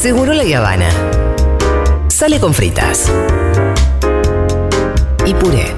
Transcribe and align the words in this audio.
Seguro 0.00 0.32
la 0.32 0.44
Habana. 0.56 0.88
Sale 2.08 2.38
con 2.38 2.54
fritas. 2.54 3.10
Y 5.26 5.34
puré. 5.34 5.74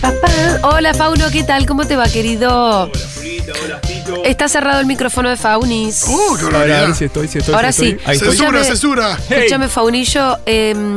Papá. 0.00 0.28
Hola, 0.62 0.94
Fauno, 0.94 1.30
¿qué 1.30 1.44
tal? 1.44 1.66
¿Cómo 1.66 1.86
te 1.86 1.96
va, 1.96 2.08
querido? 2.08 2.90
Está 4.24 4.48
cerrado 4.48 4.80
el 4.80 4.86
micrófono 4.86 5.28
de 5.30 5.36
Faunis. 5.36 6.04
Uh, 6.08 6.36
qué 6.36 6.42
A 6.42 6.44
ver, 6.44 6.54
a 6.54 6.58
barbaridad. 6.58 6.86
ver 6.86 6.94
si 6.96 7.04
estoy, 7.04 7.28
si 7.28 7.38
estoy. 7.38 7.54
Ahora 7.54 7.72
si 7.72 7.86
estoy. 7.86 7.98
sí. 8.00 8.04
Ahí 8.08 8.16
estoy. 8.16 8.28
Censura, 8.36 8.60
Escúchame. 8.60 8.64
censura. 8.76 9.18
Hey. 9.28 9.36
Escúchame, 9.38 9.68
Faunillo, 9.68 10.38
em, 10.46 10.94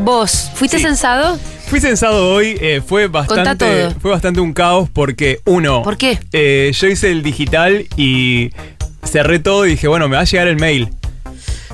vos, 0.00 0.50
¿fuiste 0.54 0.78
Sí. 0.78 0.84
censado? 0.84 1.38
Fui 1.68 1.80
censado 1.80 2.32
hoy, 2.32 2.56
eh, 2.60 2.82
fue 2.84 3.06
bastante, 3.06 3.90
fue 4.00 4.10
bastante 4.10 4.40
un 4.40 4.52
caos 4.52 4.88
porque, 4.92 5.40
uno, 5.44 5.82
¿Por 5.82 5.96
qué? 5.96 6.18
eh, 6.32 6.72
yo 6.74 6.88
hice 6.88 7.10
el 7.12 7.22
digital 7.22 7.86
y 7.96 8.50
cerré 9.04 9.38
todo 9.38 9.66
y 9.66 9.70
dije, 9.70 9.86
bueno, 9.88 10.08
me 10.08 10.16
va 10.16 10.22
a 10.22 10.24
llegar 10.24 10.48
el 10.48 10.56
mail. 10.56 10.88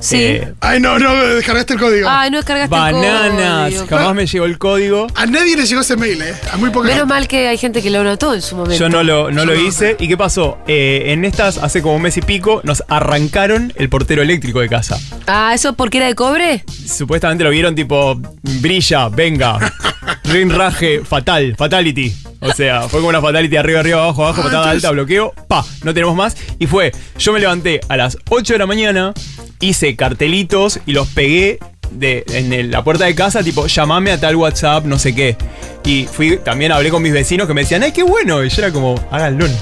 Sí. 0.00 0.16
Eh, 0.23 0.52
Ay, 0.60 0.78
no, 0.80 0.98
no, 0.98 1.14
descargaste 1.14 1.73
el 1.74 1.80
código. 1.80 2.09
Ay, 2.09 2.30
no 2.30 2.37
descargaste 2.37 2.74
el 2.74 2.80
bananas, 2.80 3.73
código. 3.74 3.87
jamás 3.88 4.14
me 4.14 4.27
llegó 4.27 4.45
el 4.45 4.59
código. 4.59 5.06
A 5.14 5.27
nadie 5.27 5.56
le 5.56 5.64
llegó 5.66 5.80
ese 5.80 5.96
mail, 5.96 6.20
¿eh? 6.23 6.34
A 6.52 6.56
muy 6.59 6.70
poca 6.70 6.88
Menos 6.88 7.00
gente. 7.00 7.14
mal 7.14 7.28
que 7.28 7.48
hay 7.48 7.56
gente 7.59 7.82
que 7.82 7.91
lo 7.91 8.04
notó 8.04 8.34
en 8.34 8.42
su 8.42 8.56
momento. 8.56 8.77
Yo 8.78 8.88
no 8.88 9.02
lo, 9.02 9.30
no 9.30 9.45
Yo 9.45 9.46
lo 9.46 9.54
no 9.54 9.60
hice. 9.60 9.96
¿Y 9.98 10.06
qué 10.09 10.16
pasó? 10.16 10.59
Eh, 10.66 11.04
en 11.06 11.24
estas, 11.24 11.59
hace 11.59 11.80
como 11.82 11.96
un 11.96 12.02
mes 12.02 12.16
y 12.18 12.23
pico, 12.23 12.60
nos 12.64 12.84
arrancaron 12.88 13.73
el 13.77 13.88
portero 13.88 14.23
eléctrico 14.23 14.60
de 14.60 14.68
casa. 14.68 14.98
Ah, 15.27 15.52
¿eso 15.54 15.73
porque 15.73 15.96
era 15.98 16.06
de 16.06 16.15
cobre? 16.15 16.65
Supuestamente 16.87 17.42
lo 17.45 17.51
vieron 17.51 17.74
tipo, 17.74 18.20
brilla, 18.60 19.09
venga, 19.09 19.59
rinraje, 20.24 21.02
fatal, 21.04 21.54
fatality. 21.56 22.15
O 22.40 22.52
sea, 22.52 22.82
fue 22.82 23.01
como 23.01 23.09
una 23.09 23.21
fatality 23.23 23.56
arriba, 23.56 23.80
arriba, 23.80 24.02
abajo, 24.02 24.24
abajo, 24.24 24.40
Ah, 24.43 24.45
patada 24.45 24.62
entonces- 24.65 24.84
alta, 24.84 24.90
bloqueo, 24.93 25.32
pa, 25.49 25.65
no 25.82 25.95
tenemos 25.95 26.15
más. 26.15 26.37
Y 26.59 26.66
fue, 26.66 26.93
yo 27.18 27.32
me 27.32 27.40
levanté 27.40 27.80
a 27.88 27.96
las 27.96 28.18
8 28.28 28.52
de 28.52 28.59
la 28.59 28.66
mañana, 28.66 29.15
hice 29.60 29.96
cartelitos 29.96 30.80
y 30.87 30.93
los 30.93 31.09
pegué 31.09 31.59
de, 31.90 32.24
en 32.29 32.71
la 32.71 32.82
puerta 32.85 33.04
de 33.04 33.15
casa, 33.15 33.43
tipo, 33.43 33.66
llamame 33.66 34.10
a 34.12 34.21
tal 34.21 34.37
WhatsApp, 34.37 34.85
no 34.85 34.99
sé 34.99 35.15
qué. 35.15 35.37
Y 35.85 36.07
fui, 36.10 36.38
también 36.38 36.73
hablé 36.73 36.90
con 36.90 37.02
mis 37.02 37.12
vecinos 37.12 37.46
que 37.46 37.54
me 37.54 37.62
decían, 37.62 37.82
ay, 37.82 37.93
qué 37.93 38.02
bueno. 38.02 38.45
Y 38.45 38.49
yo 38.49 38.62
era 38.62 38.73
como, 38.73 38.95
háganlo. 39.10 39.46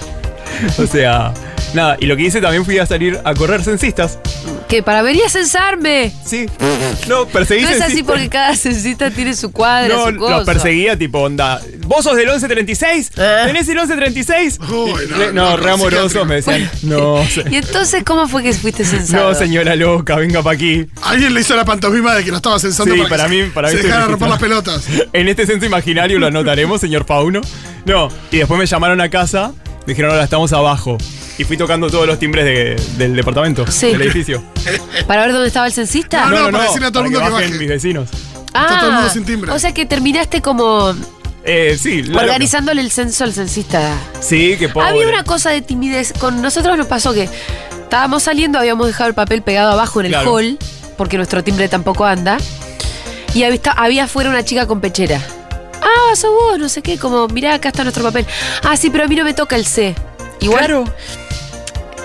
O 0.78 0.86
sea, 0.86 1.34
nada. 1.74 1.96
Y 2.00 2.06
lo 2.06 2.16
que 2.16 2.22
hice 2.22 2.40
también 2.40 2.64
fui 2.64 2.78
a 2.78 2.86
salir 2.86 3.18
a 3.24 3.34
correr 3.34 3.62
censistas. 3.62 4.20
Que 4.68 4.82
para 4.82 5.02
venir 5.02 5.22
a 5.24 5.28
censarme. 5.28 6.12
Sí. 6.24 6.46
No, 7.06 7.26
perseguí 7.26 7.62
No 7.62 7.68
es 7.68 7.80
así 7.82 8.02
porque 8.02 8.28
cada 8.28 8.56
censista 8.56 9.10
tiene 9.10 9.34
su 9.34 9.52
cuadra, 9.52 9.94
No, 9.94 10.08
su 10.08 10.16
cosa. 10.16 10.44
perseguía 10.44 10.96
tipo 10.98 11.20
onda. 11.20 11.60
¿Vos 11.86 12.02
sos 12.04 12.16
del 12.16 12.26
1136? 12.26 13.12
Ah. 13.18 13.42
¿Tenés 13.46 13.68
el 13.68 13.74
1136? 13.76 14.58
Uy, 14.60 14.68
no, 15.10 15.16
Re- 15.16 15.32
no, 15.32 15.50
no, 15.50 15.56
re 15.58 15.70
amorosos 15.70 16.12
psiquiátrico. 16.12 16.24
me 16.24 16.34
decían. 16.36 16.70
No, 16.82 17.24
se- 17.28 17.44
¿Y 17.50 17.56
entonces 17.56 18.02
cómo 18.04 18.26
fue 18.26 18.42
que 18.42 18.52
fuiste 18.54 18.84
censado? 18.84 19.28
no, 19.32 19.38
señora 19.38 19.76
loca, 19.76 20.16
venga 20.16 20.42
pa' 20.42 20.52
aquí. 20.52 20.86
Alguien 21.02 21.34
le 21.34 21.42
hizo 21.42 21.54
la 21.56 21.64
pantomima 21.66 22.14
de 22.14 22.24
que 22.24 22.30
lo 22.30 22.36
estaba 22.38 22.58
censando 22.58 22.94
Sí, 22.94 23.00
para, 23.02 23.10
para 23.16 23.28
que 23.28 23.42
mí- 23.44 23.50
para 23.50 23.68
se 23.68 23.76
mí 23.76 23.82
dejara 23.82 24.00
estoy 24.00 24.12
romper 24.12 24.28
las 24.30 24.38
pelotas. 24.40 24.84
En 25.12 25.28
este 25.28 25.46
censo 25.46 25.66
imaginario 25.66 26.18
lo 26.18 26.26
anotaremos, 26.28 26.80
señor 26.80 27.04
Fauno. 27.04 27.42
No, 27.84 28.08
y 28.32 28.38
después 28.38 28.58
me 28.58 28.66
llamaron 28.66 29.00
a 29.02 29.10
casa, 29.10 29.52
me 29.86 29.92
dijeron, 29.92 30.10
ahora 30.12 30.24
estamos 30.24 30.52
abajo. 30.54 30.96
Y 31.38 31.44
fui 31.44 31.56
tocando 31.56 31.90
todos 31.90 32.06
los 32.06 32.18
timbres 32.18 32.44
de- 32.44 32.76
del 32.96 33.16
departamento, 33.16 33.66
Sí. 33.70 33.86
del 33.92 34.02
edificio. 34.02 34.42
¿Para 35.06 35.22
ver 35.22 35.32
dónde 35.32 35.48
estaba 35.48 35.66
el 35.66 35.72
censista? 35.72 36.26
No, 36.26 36.42
no, 36.46 36.50
para 36.52 36.64
decirle 36.64 36.86
a 36.86 36.90
todo 36.92 37.04
el 37.04 37.10
mundo 37.10 37.18
que 37.24 37.30
bajen 37.30 37.48
baje. 37.50 37.58
mis 37.58 37.68
vecinos. 37.68 38.08
Está 38.46 38.78
todo 38.78 38.88
el 38.90 38.94
mundo 38.94 39.10
sin 39.10 39.24
timbre. 39.24 39.50
O 39.52 39.58
sea 39.58 39.74
que 39.74 39.84
terminaste 39.84 40.40
como 40.40 40.94
Eh, 41.44 41.76
sí, 41.80 42.02
la 42.04 42.20
organizándole 42.22 42.80
el 42.80 42.90
censo 42.90 43.24
al 43.24 43.32
censista. 43.32 43.96
Sí, 44.20 44.56
que 44.58 44.68
pobre. 44.68 44.88
Había 44.88 45.08
una 45.08 45.24
cosa 45.24 45.50
de 45.50 45.60
timidez. 45.60 46.12
Con 46.18 46.40
nosotros 46.40 46.78
nos 46.78 46.86
pasó 46.86 47.12
que 47.12 47.28
estábamos 47.82 48.22
saliendo, 48.22 48.58
habíamos 48.58 48.86
dejado 48.86 49.08
el 49.08 49.14
papel 49.14 49.42
pegado 49.42 49.72
abajo 49.72 50.00
en 50.00 50.06
el 50.06 50.12
Claro. 50.12 50.32
hall, 50.36 50.58
porque 50.96 51.16
nuestro 51.16 51.42
timbre 51.42 51.68
tampoco 51.68 52.04
anda. 52.06 52.38
Y 53.34 53.42
había, 53.42 53.60
había 53.76 54.04
afuera 54.04 54.30
una 54.30 54.44
chica 54.44 54.66
con 54.68 54.80
pechera. 54.80 55.20
Ah, 55.82 56.14
sos 56.16 56.30
vos, 56.30 56.58
no 56.58 56.68
sé 56.68 56.80
qué, 56.80 56.96
como, 56.96 57.26
mirá, 57.28 57.54
acá 57.54 57.68
está 57.70 57.82
nuestro 57.82 58.04
papel. 58.04 58.24
Ah, 58.62 58.76
sí, 58.76 58.88
pero 58.90 59.04
a 59.04 59.08
mí 59.08 59.16
no 59.16 59.24
me 59.24 59.34
toca 59.34 59.56
el 59.56 59.66
C. 59.66 59.94
Igual, 60.44 60.58
Claro. 60.66 60.84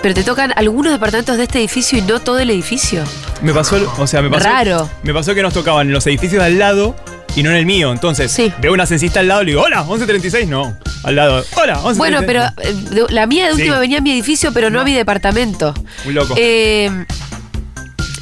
pero 0.02 0.14
te 0.14 0.22
tocan 0.24 0.52
algunos 0.56 0.92
departamentos 0.92 1.36
de 1.36 1.42
este 1.44 1.58
edificio 1.58 1.98
y 1.98 2.02
no 2.02 2.20
todo 2.20 2.38
el 2.38 2.50
edificio. 2.50 3.04
Me 3.42 3.52
pasó, 3.52 3.76
el- 3.76 3.86
o 3.98 4.06
sea, 4.06 4.22
me 4.22 4.30
pasó. 4.30 4.44
Raro. 4.48 4.90
Me 5.02 5.12
pasó 5.14 5.34
que 5.34 5.42
nos 5.42 5.52
tocaban 5.54 5.86
en 5.88 5.92
los 5.92 6.06
edificios 6.06 6.40
de 6.40 6.46
al 6.46 6.58
lado 6.58 6.96
y 7.36 7.42
no 7.42 7.50
en 7.50 7.56
el 7.56 7.66
mío. 7.66 7.92
Entonces, 7.92 8.32
Sí. 8.32 8.52
veo 8.60 8.72
una 8.72 8.86
censista 8.86 9.20
al 9.20 9.28
lado 9.28 9.42
y 9.42 9.46
le 9.46 9.50
digo, 9.52 9.62
hola, 9.62 9.82
1136. 9.84 10.48
No, 10.48 10.76
al 11.04 11.16
lado, 11.16 11.44
hola, 11.56 11.74
1136. 11.82 11.98
Bueno, 11.98 12.20
pero 12.26 12.44
eh, 12.62 13.06
la 13.10 13.26
mía 13.26 13.46
de 13.48 13.54
Sí. 13.54 13.60
última 13.62 13.78
venía 13.78 13.98
a 13.98 14.00
mi 14.00 14.10
edificio, 14.12 14.52
pero 14.52 14.70
no, 14.70 14.80
a 14.80 14.84
mi 14.84 14.94
departamento. 14.94 15.74
Muy 16.04 16.14
loco. 16.14 16.34
Eh, 16.36 16.90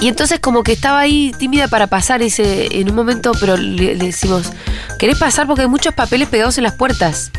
y 0.00 0.06
entonces 0.08 0.38
como 0.40 0.62
que 0.62 0.72
estaba 0.72 1.00
ahí 1.00 1.32
tímida 1.38 1.66
para 1.68 1.86
pasar 1.88 2.20
dice, 2.20 2.68
en 2.72 2.88
un 2.90 2.94
momento, 2.96 3.32
pero 3.40 3.56
le, 3.56 3.94
le 3.96 4.06
decimos, 4.06 4.52
¿querés 4.98 5.18
pasar? 5.18 5.46
Porque 5.46 5.62
hay 5.62 5.68
muchos 5.68 5.94
papeles 5.94 6.28
pegados 6.28 6.56
en 6.58 6.64
las 6.64 6.74
puertas. 6.74 7.30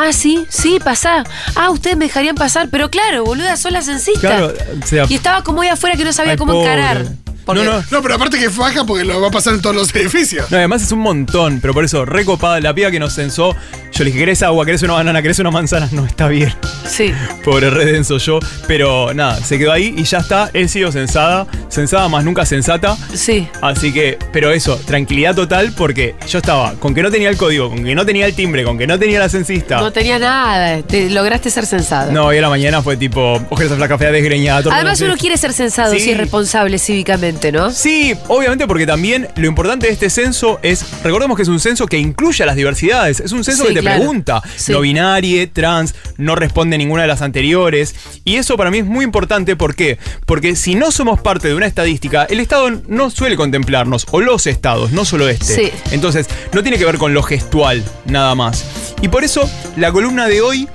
Ah, 0.00 0.12
sí, 0.12 0.46
sí, 0.48 0.78
pasá. 0.82 1.24
Ah, 1.56 1.70
ustedes 1.70 1.96
me 1.96 2.04
dejarían 2.04 2.36
pasar, 2.36 2.68
pero 2.70 2.88
claro, 2.88 3.24
boluda, 3.24 3.56
son 3.56 3.72
las 3.72 3.86
censistas. 3.86 4.20
Claro, 4.20 4.54
o 4.80 4.86
sea, 4.86 5.06
Y 5.08 5.14
estaba 5.16 5.42
como 5.42 5.62
ahí 5.62 5.68
afuera 5.68 5.96
que 5.96 6.04
no 6.04 6.12
sabía 6.12 6.32
Ay, 6.32 6.38
cómo 6.38 6.52
pobre. 6.52 6.66
encarar. 6.70 7.06
Porque- 7.48 7.64
No, 7.64 7.78
no. 7.78 7.84
No, 7.90 8.02
pero 8.02 8.14
aparte 8.16 8.38
que 8.38 8.50
faja 8.50 8.84
porque 8.84 9.04
lo 9.06 9.18
va 9.22 9.28
a 9.28 9.30
pasar 9.30 9.54
en 9.54 9.62
todos 9.62 9.74
los 9.74 9.94
edificios. 9.94 10.50
No, 10.50 10.58
además 10.58 10.82
es 10.82 10.92
un 10.92 10.98
montón, 11.00 11.60
pero 11.62 11.72
por 11.72 11.82
eso, 11.82 12.04
recopada, 12.04 12.60
la 12.60 12.74
piba 12.74 12.90
que 12.90 12.98
nos 13.00 13.14
censó, 13.14 13.54
yo 13.90 14.04
le 14.04 14.10
dije, 14.10 14.18
¿querés 14.18 14.42
agua? 14.42 14.66
¿Querés 14.66 14.82
una 14.82 14.92
banana? 14.92 15.22
¿Querés 15.22 15.38
una 15.38 15.50
manzana? 15.50 15.88
No, 15.92 16.04
está 16.04 16.28
bien. 16.28 16.52
Sí. 16.86 17.12
Pobre 17.44 17.70
redenso 17.70 18.18
yo. 18.18 18.38
Pero 18.66 19.14
nada, 19.14 19.36
se 19.42 19.58
quedó 19.58 19.72
ahí 19.72 19.94
y 19.96 20.04
ya 20.04 20.18
está. 20.18 20.50
He 20.52 20.68
sido 20.68 20.92
censada. 20.92 21.46
Censada 21.70 22.06
más 22.08 22.22
nunca 22.24 22.44
sensata. 22.44 22.96
Sí. 23.14 23.48
Así 23.62 23.92
que, 23.92 24.18
pero 24.32 24.50
eso, 24.52 24.76
tranquilidad 24.86 25.34
total 25.34 25.72
porque 25.76 26.14
yo 26.28 26.38
estaba 26.38 26.74
con 26.74 26.94
que 26.94 27.02
no 27.02 27.10
tenía 27.10 27.28
el 27.30 27.36
código, 27.38 27.68
con 27.70 27.82
que 27.84 27.94
no 27.94 28.04
tenía 28.04 28.26
el 28.26 28.34
timbre, 28.34 28.64
con 28.64 28.76
que 28.76 28.86
no 28.86 28.98
tenía 28.98 29.18
la 29.18 29.28
censista. 29.30 29.78
No 29.80 29.90
tenía 29.92 30.18
nada. 30.18 30.82
Te 30.82 31.08
lograste 31.10 31.48
ser 31.50 31.64
censado. 31.66 32.12
No, 32.12 32.26
hoy 32.26 32.38
a 32.38 32.42
la 32.42 32.48
mañana 32.50 32.82
fue 32.82 32.96
tipo, 32.96 33.40
ojeras 33.48 33.74
flaca 33.76 33.96
fea 33.96 34.10
desgreñada. 34.10 34.70
Además 34.72 35.00
uno 35.00 35.16
quiere 35.16 35.36
ser 35.36 35.52
censado 35.52 35.92
Sí. 35.94 36.00
si 36.00 36.10
es 36.10 36.16
responsable 36.18 36.78
cívicamente, 36.78 37.37
¿no? 37.52 37.70
Sí, 37.70 38.14
obviamente 38.28 38.66
porque 38.66 38.86
también 38.86 39.28
lo 39.36 39.46
importante 39.46 39.86
de 39.86 39.92
este 39.92 40.10
censo 40.10 40.58
es, 40.62 40.84
recordemos 41.04 41.36
que 41.36 41.42
es 41.42 41.48
un 41.48 41.60
censo 41.60 41.86
que 41.86 41.96
incluye 41.98 42.42
a 42.42 42.46
las 42.46 42.56
diversidades, 42.56 43.20
es 43.20 43.32
un 43.32 43.44
censo 43.44 43.62
Sí, 43.62 43.68
que 43.68 43.74
te 43.74 43.80
claro. 43.80 43.98
pregunta, 43.98 44.42
Sí. 44.56 44.72
no 44.72 44.80
binarie, 44.80 45.46
trans, 45.46 45.94
no 46.16 46.34
responde 46.34 46.76
ninguna 46.78 47.02
de 47.02 47.08
las 47.08 47.22
anteriores, 47.22 47.94
y 48.24 48.36
eso 48.36 48.56
para 48.56 48.70
mí 48.70 48.78
es 48.78 48.84
muy 48.86 49.04
importante, 49.04 49.54
¿por 49.56 49.74
qué? 49.76 49.98
Porque 50.26 50.56
si 50.56 50.74
no 50.74 50.90
somos 50.90 51.20
parte 51.20 51.48
de 51.48 51.54
una 51.54 51.66
estadística, 51.66 52.24
el 52.24 52.40
Estado 52.40 52.70
no 52.88 53.10
suele 53.10 53.36
contemplarnos, 53.36 54.06
o 54.10 54.20
los 54.20 54.46
estados, 54.46 54.90
no 54.92 55.04
solo 55.04 55.28
este. 55.28 55.44
Sí. 55.54 55.70
Entonces, 55.92 56.26
no 56.52 56.62
tiene 56.62 56.78
que 56.78 56.84
ver 56.84 56.98
con 56.98 57.14
lo 57.14 57.22
gestual, 57.22 57.84
nada 58.06 58.34
más. 58.34 58.64
Y 59.00 59.08
por 59.08 59.22
eso, 59.24 59.48
la 59.76 59.92
columna 59.92 60.26
de 60.26 60.40
hoy 60.40 60.68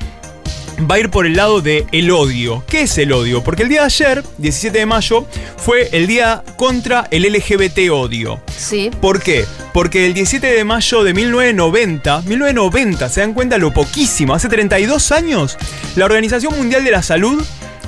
va 0.89 0.95
a 0.95 0.99
ir 0.99 1.09
por 1.09 1.25
el 1.25 1.35
lado 1.35 1.61
de 1.61 1.85
el 1.91 2.11
odio. 2.11 2.63
¿Qué 2.67 2.81
es 2.81 2.97
el 2.97 3.11
odio? 3.11 3.43
Porque 3.43 3.63
el 3.63 3.69
día 3.69 3.81
de 3.81 3.85
ayer, 3.85 4.23
17 4.37 4.77
de 4.77 4.85
mayo, 4.85 5.27
fue 5.57 5.89
el 5.91 6.07
día 6.07 6.43
contra 6.57 7.07
el 7.11 7.23
LGBT 7.23 7.89
odio. 7.91 8.41
Sí. 8.55 8.91
¿Por 9.01 9.21
qué? 9.21 9.45
Porque 9.73 10.05
el 10.05 10.13
17 10.13 10.45
de 10.47 10.63
mayo 10.63 11.03
de 11.03 11.13
1990, 11.13 12.21
1990, 12.21 13.09
se 13.09 13.21
dan 13.21 13.33
cuenta 13.33 13.57
lo 13.57 13.73
poquísimo, 13.73 14.33
hace 14.33 14.49
32 14.49 15.11
años, 15.11 15.57
la 15.95 16.05
Organización 16.05 16.55
Mundial 16.55 16.83
de 16.83 16.91
la 16.91 17.01
Salud 17.01 17.43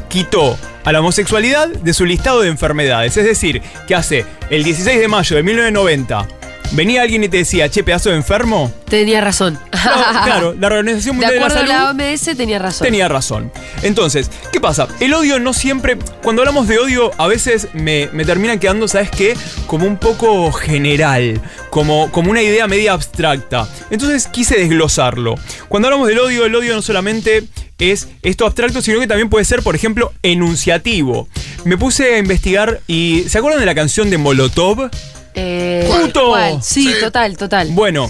quitó 0.10 0.58
a 0.84 0.92
la 0.92 1.00
homosexualidad 1.00 1.68
de 1.68 1.94
su 1.94 2.06
listado 2.06 2.42
de 2.42 2.50
enfermedades. 2.50 3.18
Es 3.18 3.26
decir, 3.26 3.62
que 3.88 3.96
hace 3.96 4.26
el 4.50 4.64
16 4.64 5.00
de 5.00 5.08
mayo 5.08 5.36
de 5.36 5.44
1990, 5.44 6.28
venía 6.72 7.02
alguien 7.02 7.24
y 7.24 7.30
te 7.30 7.38
decía, 7.38 7.70
che, 7.70 7.84
pedazo 7.84 8.10
de 8.10 8.16
enfermo. 8.16 8.72
Tenía 8.90 9.22
razón. 9.22 9.60
No, 9.86 10.24
claro, 10.24 10.56
la 10.60 10.68
Organización 10.68 11.20
De 11.20 11.26
Mundial 11.26 11.32
de, 11.32 11.38
acuerdo 11.38 11.60
a 11.60 11.62
la 11.62 11.68
Salud 11.68 12.00
la 12.00 12.12
OMS 12.14 12.38
tenía 12.38 12.60
razón. 12.60 12.86
tenía 12.86 13.08
razón. 13.08 13.52
Entonces, 13.84 14.32
¿qué 14.52 14.60
pasa? 14.60 14.88
El 15.00 15.14
odio 15.14 15.40
no 15.40 15.54
siempre. 15.54 15.98
Cuando 16.24 16.42
hablamos 16.42 16.68
de 16.68 16.80
odio, 16.80 17.12
a 17.18 17.28
veces 17.28 17.70
me, 17.74 18.10
me 18.14 18.26
termina 18.26 18.58
quedando, 18.60 18.88
¿sabes 18.88 19.12
qué? 19.12 19.38
Como 19.68 19.86
un 19.86 19.98
poco 19.98 20.52
general. 20.52 21.42
Como, 21.70 22.12
como 22.12 22.32
una 22.32 22.42
idea 22.42 22.68
media 22.68 22.94
abstracta. 22.94 23.68
Entonces 23.92 24.28
quise 24.28 24.58
desglosarlo. 24.58 25.36
Cuando 25.70 25.88
hablamos 25.88 26.08
del 26.08 26.20
odio, 26.20 26.46
el 26.46 26.56
odio 26.56 26.74
no 26.74 26.82
solamente 26.82 27.44
es 27.80 28.08
esto 28.22 28.46
abstracto, 28.46 28.82
sino 28.82 29.00
que 29.00 29.08
también 29.08 29.30
puede 29.30 29.46
ser, 29.46 29.62
por 29.62 29.76
ejemplo, 29.76 30.14
enunciativo. 30.24 31.28
Me 31.64 31.78
puse 31.78 32.16
a 32.16 32.18
investigar 32.20 32.82
y. 32.88 33.26
¿Se 33.28 33.38
acuerdan 33.38 33.60
de 33.60 33.66
la 33.66 33.76
canción 33.76 34.10
de 34.10 34.18
Molotov? 34.18 34.90
Eh, 35.36 35.90
¡Puto! 36.02 36.28
¿cuál? 36.30 36.62
Sí, 36.64 36.94
total, 37.00 37.38
total. 37.38 37.70
Bueno, 37.72 38.10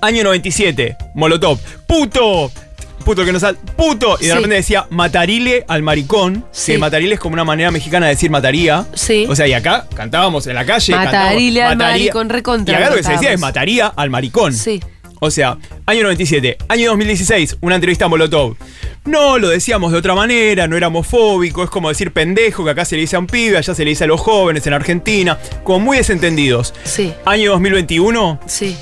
año 0.00 0.22
97, 0.24 0.96
Molotov. 1.14 1.58
¡Puto! 1.86 2.50
puto 3.04 3.24
que 3.24 3.32
no 3.32 3.40
sal, 3.40 3.56
puto. 3.76 4.16
Y 4.20 4.26
de 4.26 4.28
Sí. 4.28 4.34
repente 4.34 4.54
decía 4.54 4.86
matarile 4.90 5.64
al 5.66 5.82
maricón. 5.82 6.44
Sí. 6.52 6.70
Que 6.72 6.78
matarile 6.78 7.14
es 7.14 7.20
como 7.20 7.32
una 7.34 7.42
manera 7.42 7.72
mexicana 7.72 8.06
de 8.06 8.12
decir 8.12 8.30
mataría. 8.30 8.86
Sí. 8.94 9.26
O 9.28 9.34
sea, 9.34 9.48
y 9.48 9.54
acá 9.54 9.86
cantábamos 9.96 10.46
en 10.46 10.54
la 10.54 10.64
calle. 10.64 10.92
Matarile 10.94 11.58
cantábamos, 11.58 11.72
al 11.72 11.78
mataría. 11.78 12.04
maricón, 12.04 12.28
recontra 12.28 12.72
Y 12.72 12.76
acá 12.80 12.90
lo 12.90 12.96
que 12.96 13.02
se 13.02 13.10
decía 13.12 13.32
es 13.32 13.40
mataría 13.40 13.88
al 13.88 14.08
maricón. 14.08 14.52
Sí. 14.54 14.80
O 15.24 15.30
sea, 15.30 15.56
año 15.86 16.02
97, 16.02 16.56
año 16.68 16.88
2016, 16.90 17.58
una 17.60 17.76
entrevista 17.76 18.06
a 18.06 18.08
Molotov. 18.08 18.56
No, 19.04 19.38
lo 19.38 19.50
decíamos 19.50 19.92
de 19.92 19.98
otra 19.98 20.16
manera, 20.16 20.66
no 20.66 20.76
era 20.76 20.88
homofóbico, 20.88 21.62
es 21.62 21.70
como 21.70 21.90
decir 21.90 22.10
pendejo, 22.12 22.64
que 22.64 22.70
acá 22.70 22.84
se 22.84 22.96
le 22.96 23.02
dice 23.02 23.14
a 23.14 23.20
un 23.20 23.28
pibe, 23.28 23.56
allá 23.56 23.72
se 23.72 23.84
le 23.84 23.90
dice 23.90 24.02
a 24.02 24.08
los 24.08 24.20
jóvenes 24.20 24.66
en 24.66 24.72
Argentina, 24.72 25.38
como 25.62 25.78
muy 25.78 25.98
desentendidos. 25.98 26.74
Sí. 26.82 27.12
Año 27.24 27.52
2021, 27.52 28.40
Sí. 28.46 28.76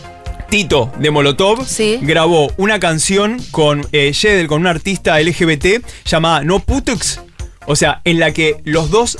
Tito 0.48 0.90
de 0.98 1.10
Molotov 1.10 1.66
Sí. 1.66 1.98
grabó 2.00 2.50
una 2.56 2.80
canción 2.80 3.36
con 3.50 3.86
eh, 3.92 4.10
Yedel, 4.12 4.46
con 4.46 4.62
un 4.62 4.66
artista 4.66 5.20
LGBT 5.20 5.82
llamada 6.06 6.42
No 6.42 6.60
Putux. 6.60 7.20
O 7.66 7.76
sea, 7.76 8.00
en 8.04 8.18
la 8.18 8.32
que 8.32 8.56
los 8.64 8.90
dos 8.90 9.18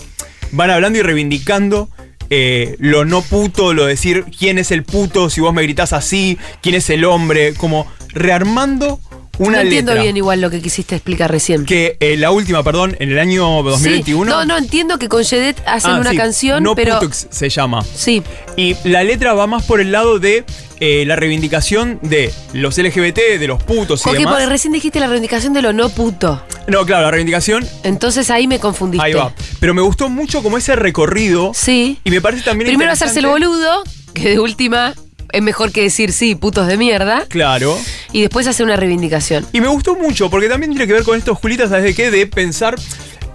van 0.53 0.71
hablando 0.71 0.99
y 0.99 1.03
reivindicando 1.03 1.91
eh, 2.31 2.77
lo 2.79 3.05
no 3.05 3.23
puto, 3.23 3.75
lo 3.75 3.85
decir 3.85 4.25
quién 4.37 4.59
es 4.59 4.71
el 4.71 4.85
puto, 4.85 5.31
si 5.31 5.41
vos 5.41 5.53
me 5.53 5.63
gritás 5.63 5.93
así, 5.93 6.39
quién 6.63 6.77
es 6.77 6.89
el 6.91 7.05
hombre, 7.05 7.55
como 7.55 7.87
rearmando 8.13 9.01
una 9.49 9.59
no 9.59 9.63
entiendo 9.63 9.93
letra. 9.93 10.03
bien 10.03 10.17
igual 10.17 10.41
lo 10.41 10.51
que 10.51 10.61
quisiste 10.63 10.95
explicar 10.97 11.31
recién. 11.31 11.65
Que 11.67 11.97
eh, 12.01 12.17
la 12.17 12.31
última, 12.31 12.63
perdón, 12.63 12.97
en 13.01 13.11
el 13.11 13.19
año 13.19 13.63
2021. 13.63 14.25
Sí. 14.25 14.37
No, 14.37 14.45
no, 14.45 14.57
entiendo 14.59 14.99
que 14.99 15.09
con 15.09 15.25
Jedet 15.25 15.61
hacen 15.67 15.93
Ah, 15.93 15.99
una 16.01 16.11
sí, 16.11 16.17
canción, 16.17 16.63
No 16.63 16.75
pero. 16.75 16.99
Putux 16.99 17.27
se 17.31 17.49
llama. 17.49 17.85
Sí, 17.95 18.23
Y 18.57 18.77
la 18.89 19.03
letra 19.05 19.33
va 19.35 19.47
más 19.47 19.65
por 19.65 19.81
el 19.81 19.93
lado 19.93 20.19
de 20.19 20.45
eh, 20.81 21.05
la 21.07 21.15
reivindicación 21.17 21.99
de 22.03 22.33
los 22.55 22.79
LGBT, 22.79 23.39
de 23.39 23.47
los 23.47 23.63
putos 23.63 24.03
y 24.07 24.13
demás. 24.13 24.33
porque 24.33 24.47
recién 24.47 24.73
dijiste 24.73 24.99
la 25.01 25.07
reivindicación 25.09 25.53
de 25.53 25.63
lo 25.63 25.73
no 25.73 25.89
puto. 25.91 26.43
No, 26.69 26.87
claro, 26.87 27.03
la 27.05 27.11
reivindicación, 27.11 27.67
Entonces 27.83 28.31
ahí 28.31 28.47
me 28.47 28.59
confundiste. 28.59 29.05
ahí 29.05 29.13
va. 29.13 29.33
Pero 29.59 29.75
me 29.75 29.83
gustó 29.83 30.09
mucho 30.09 30.43
como 30.43 30.57
ese 30.57 30.77
recorrido. 30.77 31.53
Sí. 31.55 31.99
Y 32.05 32.11
me 32.11 32.21
parece 32.21 32.43
también 32.45 32.69
Primero 32.69 32.93
hacerse 32.93 33.19
el 33.21 33.27
boludo, 33.27 33.83
que 34.15 34.31
de 34.31 34.39
última 34.41 34.95
es 35.33 35.43
mejor 35.43 35.73
que 35.73 35.83
decir 35.83 36.13
sí, 36.13 36.35
putos 36.35 36.67
de 36.67 36.77
mierda. 36.77 37.25
Claro. 37.29 37.79
Y 38.13 38.21
después 38.23 38.47
hacer 38.47 38.65
una 38.67 38.77
reivindicación. 38.77 39.47
Y 39.53 39.61
me 39.61 39.69
gustó 39.69 39.97
mucho, 39.97 40.31
porque 40.31 40.49
también 40.49 40.73
tiene 40.73 40.87
que 40.87 40.93
ver 40.93 41.03
con 41.05 41.17
esto, 41.19 41.35
Julita, 41.35 41.69
¿sabes 41.69 41.85
de 41.85 41.95
qué? 41.95 42.11
De 42.11 42.27
pensar 42.27 42.77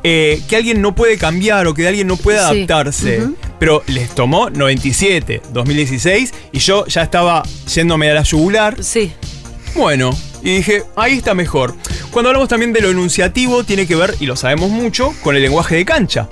eh, 0.04 0.42
que 0.48 0.56
alguien 0.56 0.82
no 0.82 0.94
puede 0.94 1.18
cambiar 1.18 1.66
o 1.68 1.74
que 1.74 1.88
alguien 1.88 2.08
no 2.08 2.16
puede 2.18 2.38
Sí. 2.38 2.44
adaptarse. 2.44 3.24
Pero 3.60 3.82
les 3.88 4.14
tomó 4.14 4.50
97, 4.52 5.42
2016, 5.52 6.34
y 6.52 6.60
yo 6.60 6.86
ya 6.88 7.02
estaba 7.02 7.42
yéndome 7.74 8.12
a 8.12 8.14
la 8.16 8.22
yugular. 8.24 8.84
Sí. 8.84 9.12
Bueno, 9.76 10.16
y 10.44 10.58
dije, 10.58 10.84
ahí 10.96 11.14
está 11.18 11.34
mejor. 11.34 11.74
Cuando 12.12 12.30
hablamos 12.30 12.48
también 12.50 12.72
de 12.74 12.82
lo 12.82 12.92
enunciativo, 12.92 13.64
tiene 13.64 13.88
que 13.88 13.96
ver, 13.96 14.16
y 14.20 14.26
lo 14.26 14.36
sabemos 14.36 14.70
mucho, 14.70 15.14
con 15.24 15.36
el 15.36 15.42
lenguaje 15.42 15.76
de 15.76 15.86
cancha. 15.86 16.30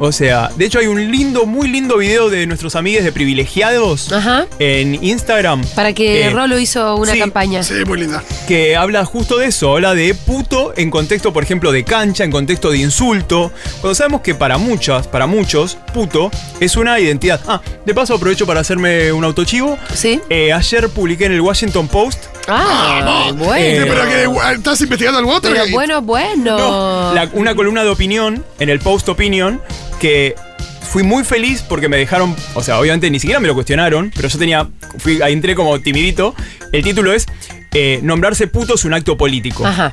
O 0.00 0.12
sea, 0.12 0.48
de 0.56 0.64
hecho 0.64 0.78
hay 0.78 0.86
un 0.86 1.10
lindo, 1.10 1.44
muy 1.44 1.66
lindo 1.66 1.96
video 1.96 2.30
de 2.30 2.46
nuestros 2.46 2.76
amigos 2.76 3.02
de 3.02 3.10
privilegiados 3.10 4.12
Ajá. 4.12 4.46
en 4.60 5.02
Instagram. 5.02 5.64
Para 5.74 5.92
que 5.92 6.22
Eh, 6.26 6.30
Rolo 6.30 6.56
hizo 6.58 6.94
una 6.94 7.12
sí, 7.14 7.18
campaña. 7.18 7.64
Sí, 7.64 7.74
muy 7.84 7.98
linda. 7.98 8.22
que 8.46 8.76
habla 8.76 9.04
justo 9.04 9.38
de 9.38 9.46
eso, 9.46 9.72
habla 9.74 9.94
de 9.94 10.14
puto 10.14 10.72
en 10.76 10.90
contexto, 10.92 11.32
por 11.32 11.42
ejemplo, 11.42 11.72
de 11.72 11.82
cancha, 11.82 12.22
en 12.22 12.30
contexto 12.30 12.70
de 12.70 12.78
insulto. 12.78 13.50
Cuando 13.80 13.96
sabemos 13.96 14.20
que 14.20 14.36
para 14.36 14.56
muchas, 14.56 15.08
para 15.08 15.26
muchos, 15.26 15.76
puto 15.92 16.30
es 16.60 16.76
una 16.76 17.00
identidad. 17.00 17.40
Ah, 17.48 17.60
de 17.84 17.92
paso 17.92 18.14
aprovecho 18.14 18.46
para 18.46 18.60
hacerme 18.60 19.10
un 19.12 19.24
autochivo. 19.24 19.76
¿Sí? 19.94 20.20
Eh, 20.30 20.52
ayer 20.52 20.88
publiqué 20.90 21.24
en 21.26 21.32
el 21.32 21.40
Washington 21.40 21.88
Post. 21.88 22.26
Ah, 22.48 23.30
bueno. 23.34 23.54
Eh, 23.56 23.84
pero 23.88 24.08
que 24.08 24.22
igual, 24.24 24.56
estás 24.56 24.80
investigando 24.80 25.18
al. 25.18 25.40
Pero 25.42 25.64
bueno, 25.70 26.02
bueno. 26.02 26.58
No, 26.58 27.14
la- 27.14 27.28
una 27.34 27.54
columna 27.54 27.82
de 27.84 27.90
opinión 27.90 28.44
en 28.58 28.68
el 28.68 28.78
Post 28.80 29.08
Opinion 29.08 29.60
que 30.00 30.34
fui 30.82 31.02
muy 31.02 31.24
feliz 31.24 31.62
porque 31.68 31.88
me 31.88 31.96
dejaron, 31.98 32.34
o 32.54 32.62
sea, 32.62 32.78
obviamente 32.80 33.10
ni 33.10 33.20
siquiera 33.20 33.40
me 33.40 33.48
lo 33.48 33.54
cuestionaron, 33.54 34.10
pero 34.14 34.28
yo 34.28 34.38
tenía, 34.38 34.66
fui, 34.98 35.20
ahí 35.22 35.32
entré 35.32 35.54
como 35.54 35.78
timidito. 35.80 36.34
El 36.72 36.82
título 36.82 37.12
es 37.12 37.26
eh, 37.74 38.00
Nombrarse 38.02 38.46
puto 38.46 38.74
es 38.74 38.84
un 38.86 38.94
acto 38.94 39.16
político. 39.18 39.66
Ajá. 39.66 39.92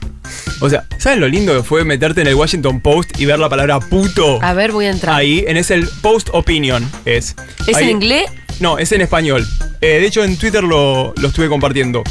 O 0.62 0.70
sea, 0.70 0.86
¿saben 0.98 1.20
lo 1.20 1.28
lindo 1.28 1.54
que 1.54 1.64
fue 1.64 1.84
meterte 1.84 2.22
en 2.22 2.28
el 2.28 2.36
Washington 2.36 2.80
Post 2.80 3.20
y 3.20 3.26
ver 3.26 3.38
la 3.40 3.50
palabra 3.50 3.80
puto? 3.82 4.40
A 4.42 4.54
ver, 4.54 4.72
voy 4.72 4.86
a 4.86 4.92
entrar. 4.92 5.14
Ahí, 5.16 5.44
en 5.48 5.58
ese 5.58 5.74
el 5.74 5.88
Post 6.02 6.30
Opinion 6.32 6.90
es. 7.04 7.36
¿Es 7.68 7.76
Ahí- 7.76 7.84
en 7.86 7.90
inglés? 7.92 8.26
No, 8.62 8.78
es 8.78 8.94
en 8.94 9.02
español. 9.02 9.46
Eh, 9.82 10.00
de 10.00 10.06
hecho, 10.08 10.24
en 10.24 10.38
Twitter 10.38 10.64
lo, 10.64 11.14
lo 11.18 11.28
estuve 11.28 11.50
compartiendo. 11.50 12.04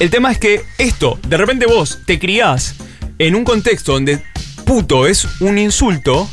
El 0.00 0.10
tema 0.10 0.32
es 0.32 0.38
que 0.38 0.62
esto, 0.78 1.18
de 1.28 1.36
repente 1.36 1.66
vos 1.66 2.00
te 2.06 2.18
criás 2.18 2.74
en 3.18 3.34
un 3.36 3.44
contexto 3.44 3.92
donde 3.92 4.18
puto 4.64 5.06
es 5.06 5.26
un 5.40 5.58
insulto 5.58 6.28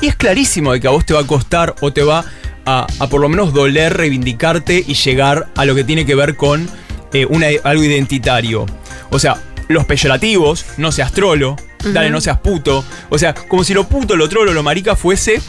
y 0.00 0.06
es 0.06 0.14
clarísimo 0.14 0.72
de 0.72 0.80
que 0.80 0.86
a 0.86 0.90
vos 0.90 1.04
te 1.04 1.14
va 1.14 1.20
a 1.20 1.26
costar 1.26 1.74
o 1.80 1.92
te 1.92 2.02
va 2.02 2.24
a, 2.64 2.86
a 3.00 3.08
por 3.08 3.20
lo 3.20 3.28
menos 3.28 3.52
doler 3.52 3.96
reivindicarte 3.96 4.84
y 4.86 4.94
llegar 4.94 5.48
a 5.56 5.64
lo 5.64 5.74
que 5.74 5.82
tiene 5.84 6.06
que 6.06 6.14
ver 6.14 6.36
con 6.36 6.68
eh, 7.12 7.26
una- 7.28 7.48
algo 7.64 7.82
identitario. 7.82 8.66
O 9.10 9.18
sea, 9.18 9.42
los 9.68 9.84
peyorativos, 9.84 10.64
no 10.76 10.92
seas 10.92 11.12
trolo, 11.12 11.56
dale, 11.92 12.10
no 12.10 12.20
seas 12.20 12.38
puto. 12.38 12.84
O 13.10 13.18
sea, 13.18 13.34
como 13.34 13.64
si 13.64 13.74
lo 13.74 13.88
puto, 13.88 14.14
lo 14.16 14.28
trolo, 14.28 14.52
lo 14.54 14.62
marica 14.62 14.94
fuese 14.94 15.40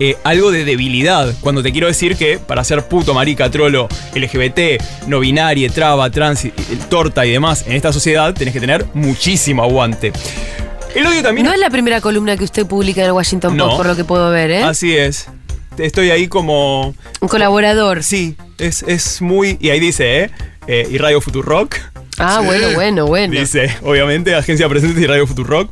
eh, 0.00 0.16
algo 0.24 0.50
de 0.50 0.64
debilidad. 0.64 1.32
Cuando 1.40 1.62
te 1.62 1.72
quiero 1.72 1.86
decir 1.86 2.16
que 2.16 2.38
para 2.38 2.62
ser 2.64 2.86
puto, 2.86 3.14
marica, 3.14 3.50
trolo, 3.50 3.88
LGBT, 4.14 4.82
no 5.06 5.20
binaria, 5.20 5.68
traba, 5.70 6.10
trans, 6.10 6.46
torta 6.88 7.24
y 7.26 7.30
demás 7.32 7.64
en 7.66 7.72
esta 7.72 7.92
sociedad, 7.92 8.34
tenés 8.34 8.52
que 8.54 8.60
tener 8.60 8.86
muchísimo 8.94 9.62
aguante. 9.62 10.12
El 10.94 11.06
odio 11.06 11.22
también. 11.22 11.46
No 11.46 11.52
es 11.52 11.58
la 11.60 11.68
primera 11.70 12.00
columna 12.00 12.36
que 12.36 12.44
usted 12.44 12.66
publica 12.66 13.00
en 13.02 13.08
el 13.08 13.12
Washington 13.12 13.56
Post, 13.56 13.70
No. 13.72 13.76
por 13.76 13.86
lo 13.86 13.96
que 13.96 14.04
puedo 14.04 14.30
ver, 14.30 14.50
¿eh? 14.50 14.62
Así 14.62 14.96
es. 14.96 15.26
Estoy 15.76 16.10
ahí 16.10 16.26
como. 16.26 16.94
Un 17.20 17.28
colaborador. 17.28 18.02
Sí, 18.02 18.34
es, 18.56 18.82
es 18.82 19.20
muy. 19.20 19.58
Y 19.60 19.68
ahí 19.70 19.78
dice, 19.80 20.22
¿eh? 20.24 20.30
Eh, 20.66 20.88
y 20.90 20.96
Radio 20.98 21.20
Futurock. 21.20 21.76
Ah, 22.18 22.40
bueno, 22.44 22.72
bueno, 22.74 23.06
bueno. 23.06 23.38
Dice, 23.38 23.70
obviamente, 23.82 24.34
Agencia 24.34 24.68
Presentes 24.68 25.02
y 25.02 25.06
Radio 25.06 25.26
Futurock. 25.26 25.70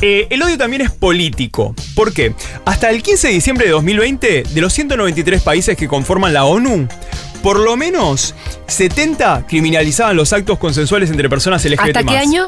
Eh, 0.00 0.26
el 0.30 0.42
odio 0.42 0.58
también 0.58 0.82
es 0.82 0.90
político. 0.90 1.74
¿Por 1.94 2.12
qué? 2.12 2.34
Hasta 2.64 2.90
el 2.90 3.02
15 3.02 3.28
de 3.28 3.34
diciembre 3.34 3.66
de 3.66 3.72
2020, 3.72 4.42
de 4.42 4.60
los 4.60 4.72
193 4.72 5.42
países 5.42 5.76
que 5.76 5.88
conforman 5.88 6.34
la 6.34 6.44
ONU, 6.44 6.86
por 7.42 7.58
lo 7.58 7.76
menos 7.76 8.34
70 8.66 9.46
criminalizaban 9.48 10.16
los 10.16 10.32
actos 10.32 10.58
consensuales 10.58 11.10
entre 11.10 11.28
personas 11.28 11.64
LGBT. 11.64 11.96
¿Hasta 11.96 12.02
qué 12.04 12.18
año? 12.18 12.46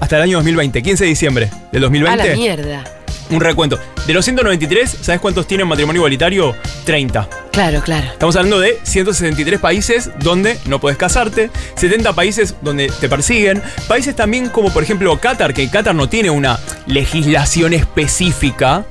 Hasta 0.00 0.16
el 0.16 0.22
año 0.22 0.36
2020, 0.38 0.82
15 0.82 1.04
de 1.04 1.10
diciembre 1.10 1.50
del 1.72 1.84
A 1.84 1.86
2020. 1.86 2.28
la 2.28 2.36
mierda. 2.36 2.99
Un 3.30 3.40
recuento. 3.40 3.78
De 4.06 4.12
los 4.14 4.24
193, 4.24 4.98
¿sabes 5.02 5.20
cuántos 5.20 5.46
tienen 5.46 5.68
matrimonio 5.68 6.00
igualitario? 6.00 6.56
30. 6.84 7.28
Claro, 7.52 7.80
claro. 7.82 8.06
Estamos 8.12 8.34
hablando 8.36 8.58
de 8.58 8.78
163 8.82 9.60
países 9.60 10.10
donde 10.20 10.58
no 10.66 10.80
puedes 10.80 10.98
casarte, 10.98 11.50
70 11.76 12.12
países 12.14 12.54
donde 12.62 12.88
te 13.00 13.08
persiguen, 13.08 13.62
países 13.88 14.16
también 14.16 14.48
como 14.48 14.72
por 14.72 14.82
ejemplo 14.82 15.18
Qatar, 15.20 15.54
que 15.54 15.68
Qatar 15.70 15.94
no 15.94 16.08
tiene 16.08 16.30
una 16.30 16.58
legislación 16.86 17.72
específica, 17.72 18.84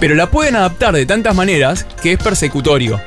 pero 0.00 0.14
la 0.14 0.26
pueden 0.30 0.56
adaptar 0.56 0.94
de 0.94 1.06
tantas 1.06 1.34
maneras 1.34 1.86
que 2.02 2.12
es 2.12 2.18
persecutorio. 2.18 3.00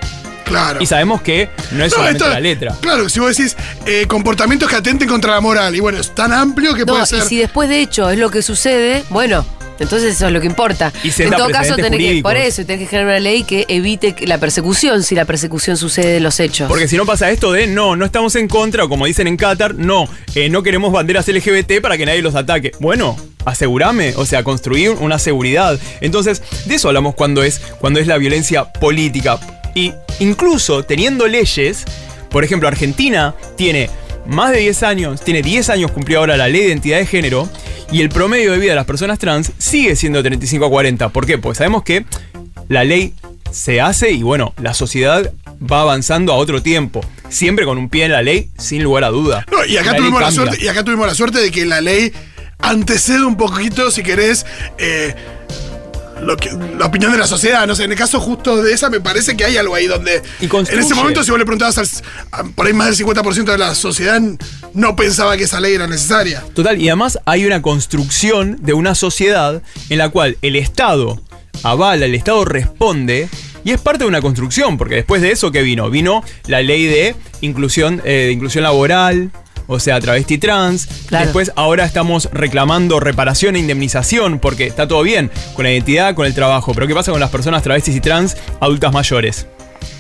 Claro. 0.46 0.82
Y 0.82 0.86
sabemos 0.86 1.22
que 1.22 1.50
no 1.72 1.84
es 1.84 1.92
No, 1.92 1.98
solamente 1.98 2.24
esto- 2.24 2.34
la 2.34 2.40
letra. 2.40 2.76
Claro, 2.82 3.10
si 3.10 3.20
vos 3.20 3.36
decís 3.36 3.56
eh, 3.86 4.06
comportamientos 4.08 4.70
que 4.70 4.76
atenten 4.76 5.08
contra 5.10 5.32
la 5.34 5.42
moral, 5.42 5.76
y 5.76 5.80
bueno, 5.80 6.00
es 6.00 6.14
tan 6.14 6.32
amplio 6.32 6.74
que 6.76 6.86
No, 6.86 6.94
puede 6.94 7.04
y 7.04 7.08
ser. 7.08 7.22
si 7.24 7.38
después 7.38 7.68
de 7.70 7.80
hecho 7.82 8.10
es 8.10 8.20
lo 8.20 8.30
que 8.30 8.42
sucede, 8.42 9.04
bueno, 9.10 9.46
entonces 9.80 10.16
eso 10.16 10.28
es 10.28 10.34
lo 10.34 10.42
que 10.42 10.48
importa. 10.48 10.92
Y 11.04 11.10
en 11.22 11.32
todo 11.32 11.50
caso, 11.50 11.76
tenés 11.76 12.00
que, 12.00 12.22
por 12.22 12.38
eso, 12.38 12.66
tenés 12.66 12.82
que 12.82 12.88
generar 12.88 13.08
una 13.08 13.20
ley 13.20 13.44
que 13.44 13.66
evite 13.68 14.16
la 14.26 14.38
persecución 14.38 15.04
si 15.04 15.16
la 15.16 15.26
persecución 15.26 15.78
sucede 15.78 16.14
de 16.14 16.20
los 16.20 16.40
hechos. 16.40 16.68
Porque 16.68 16.88
si 16.88 16.98
no 16.98 17.06
pasa 17.06 17.30
esto 17.32 17.52
de 17.52 17.68
no, 17.68 17.96
no 17.96 18.06
estamos 18.06 18.36
en 18.36 18.48
contra, 18.48 18.86
o 18.86 18.90
como 18.90 19.06
dicen 19.06 19.28
en 19.28 19.38
Qatar, 19.38 19.76
no, 19.76 20.08
eh, 20.36 20.50
no 20.50 20.64
queremos 20.64 20.92
banderas 20.92 21.28
LGBT 21.28 21.82
para 21.82 21.98
que 21.98 22.06
nadie 22.06 22.22
los 22.22 22.36
ataque. 22.36 22.72
Bueno, 22.80 23.18
asegúrame, 23.46 24.14
o 24.16 24.26
sea, 24.26 24.44
construir 24.44 24.92
una 24.92 25.20
seguridad. 25.20 25.80
Entonces, 26.02 26.42
de 26.66 26.76
eso 26.76 26.88
hablamos 26.88 27.16
cuando 27.16 27.44
es, 27.44 27.60
cuando 27.80 28.00
es 28.00 28.08
la 28.08 28.18
violencia 28.18 28.66
política. 28.66 29.40
Y 29.76 29.94
incluso 30.20 30.84
teniendo 30.84 31.28
leyes, 31.28 31.86
por 32.30 32.44
ejemplo, 32.44 32.68
Argentina 32.68 33.34
tiene 33.56 33.90
más 34.26 34.52
de 34.52 34.60
10 34.60 34.84
años, 34.84 35.22
tiene 35.22 35.42
10 35.42 35.70
años 35.70 35.92
cumplió 35.92 36.20
ahora 36.20 36.38
la 36.38 36.48
ley 36.48 36.62
de 36.62 36.68
identidad 36.68 36.98
de 36.98 37.06
género, 37.06 37.50
y 37.94 38.02
el 38.02 38.10
promedio 38.10 38.52
de 38.52 38.58
vida 38.58 38.72
de 38.72 38.76
las 38.76 38.86
personas 38.86 39.20
trans 39.20 39.52
sigue 39.60 39.96
siendo 39.96 40.18
de 40.18 40.24
35 40.24 40.66
a 40.66 40.70
40. 40.70 41.10
¿Por 41.10 41.28
qué? 41.28 41.38
Porque 41.38 41.58
sabemos 41.58 41.84
que 41.84 42.06
la 42.68 42.84
ley 42.84 43.14
se 43.52 43.82
hace 43.82 44.12
y 44.12 44.24
bueno, 44.24 44.56
la 44.60 44.74
sociedad 44.74 45.32
va 45.62 45.82
avanzando 45.82 46.34
a 46.34 46.38
otro 46.38 46.64
tiempo. 46.64 47.02
Siempre 47.30 47.66
con 47.66 47.78
un 47.78 47.90
pie 47.90 48.06
en 48.06 48.14
la 48.14 48.24
ley, 48.24 48.50
sin 48.58 48.82
lugar 48.82 49.04
a 49.04 49.10
duda. 49.10 49.46
No, 49.52 49.64
y 49.64 49.78
acá, 49.78 49.92
ley 49.92 50.00
tuvimos 50.00 50.22
la 50.22 50.28
cambia. 50.28 50.44
suerte, 50.44 50.66
y 50.66 50.68
acá 50.68 50.84
tuvimos 50.84 51.06
la 51.06 51.14
suerte 51.14 51.40
de 51.40 51.52
que 51.52 51.68
la 51.68 51.82
ley 51.82 52.12
antecede 52.58 53.24
un 53.26 53.38
poquito, 53.38 53.92
si 53.92 54.02
querés, 54.02 54.48
eh, 54.80 55.14
lo 56.24 56.38
que, 56.38 56.50
la 56.78 56.86
opinión 56.86 57.12
de 57.12 57.18
la 57.18 57.28
sociedad. 57.28 57.66
No 57.68 57.76
sé, 57.76 57.84
en 57.86 57.92
el 57.92 57.98
caso 57.98 58.20
justo 58.20 58.62
de 58.62 58.74
esa, 58.74 58.90
me 58.90 59.00
parece 59.00 59.36
que 59.38 59.46
hay 59.46 59.58
algo 59.58 59.76
ahí 59.76 59.88
donde. 59.88 60.22
Y 60.42 60.46
en 60.46 60.80
ese 60.80 60.96
momento, 60.96 61.24
si 61.24 61.32
vos 61.32 61.40
le 61.40 61.46
preguntabas 61.46 61.78
al, 61.78 61.88
a- 62.32 62.44
por 62.44 62.68
ahí 62.68 62.74
más 62.74 62.88
del 62.98 63.08
50% 63.08 63.44
de 63.46 63.58
la 63.58 63.76
sociedad, 63.76 64.22
no 64.74 64.96
pensaba 64.96 65.38
que 65.38 65.44
esa 65.44 65.60
ley 65.60 65.74
era 65.76 65.88
necesaria. 65.88 66.44
Total, 66.54 66.82
y 66.82 66.88
además 66.90 67.20
hay 67.26 67.46
una 67.46 67.62
construcción 67.62 68.58
de 68.62 68.74
una 68.74 68.96
sociedad 68.96 69.62
en 69.90 69.98
la 69.98 70.10
cual 70.10 70.38
el 70.42 70.56
Estado 70.56 71.22
avala, 71.64 72.06
el 72.06 72.16
Estado 72.16 72.44
responde. 72.46 73.30
Y 73.66 73.72
es 73.72 73.80
parte 73.80 74.04
de 74.04 74.10
una 74.10 74.20
construcción, 74.22 74.78
porque 74.78 74.96
después 74.96 75.22
de 75.22 75.32
eso, 75.32 75.52
¿qué 75.54 75.62
vino? 75.62 75.90
Vino 75.90 76.22
la 76.48 76.62
ley 76.62 76.86
de 76.86 77.16
inclusión, 77.40 78.02
eh, 78.04 78.26
de 78.26 78.32
inclusión 78.34 78.64
laboral, 78.66 79.32
o 79.74 79.80
sea, 79.80 80.00
travesti 80.00 80.38
trans. 80.38 80.88
Claro. 81.08 81.26
Después, 81.26 81.52
ahora 81.56 81.86
estamos 81.86 82.30
reclamando 82.32 83.00
reparación 83.00 83.56
e 83.56 83.60
indemnización, 83.60 84.40
porque 84.40 84.66
está 84.66 84.88
todo 84.88 85.04
bien 85.04 85.32
con 85.56 85.64
la 85.64 85.72
identidad, 85.72 86.16
con 86.16 86.26
el 86.26 86.34
trabajo. 86.34 86.74
Pero 86.74 86.88
¿qué 86.88 86.94
pasa 86.94 87.12
con 87.12 87.20
las 87.20 87.30
personas 87.30 87.64
travestis 87.64 87.96
y 87.96 88.02
trans 88.02 88.38
adultas 88.60 88.94
mayores? 88.94 89.48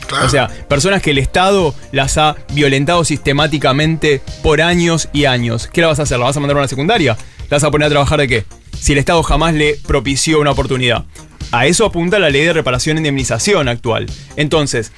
Claro. 0.07 0.25
O 0.25 0.29
sea, 0.29 0.47
personas 0.67 1.01
que 1.01 1.11
el 1.11 1.17
Estado 1.17 1.73
las 1.91 2.17
ha 2.17 2.35
violentado 2.53 3.03
sistemáticamente 3.03 4.21
por 4.41 4.61
años 4.61 5.09
y 5.13 5.25
años. 5.25 5.67
¿Qué 5.71 5.81
la 5.81 5.87
vas 5.87 5.99
a 5.99 6.03
hacer? 6.03 6.19
¿La 6.19 6.25
vas 6.25 6.37
a 6.37 6.39
mandar 6.39 6.57
a 6.57 6.59
una 6.61 6.67
secundaria? 6.67 7.17
¿La 7.49 7.57
vas 7.57 7.63
a 7.63 7.71
poner 7.71 7.87
a 7.87 7.89
trabajar 7.89 8.19
de 8.19 8.27
qué? 8.27 8.45
Si 8.79 8.91
el 8.91 8.99
Estado 8.99 9.23
jamás 9.23 9.53
le 9.53 9.77
propició 9.87 10.39
una 10.39 10.51
oportunidad. 10.51 11.05
A 11.51 11.67
eso 11.67 11.85
apunta 11.85 12.19
la 12.19 12.29
ley 12.29 12.43
de 12.43 12.53
reparación 12.53 12.97
e 12.97 12.99
indemnización 12.99 13.67
actual. 13.67 14.07
Entonces, 14.35 14.91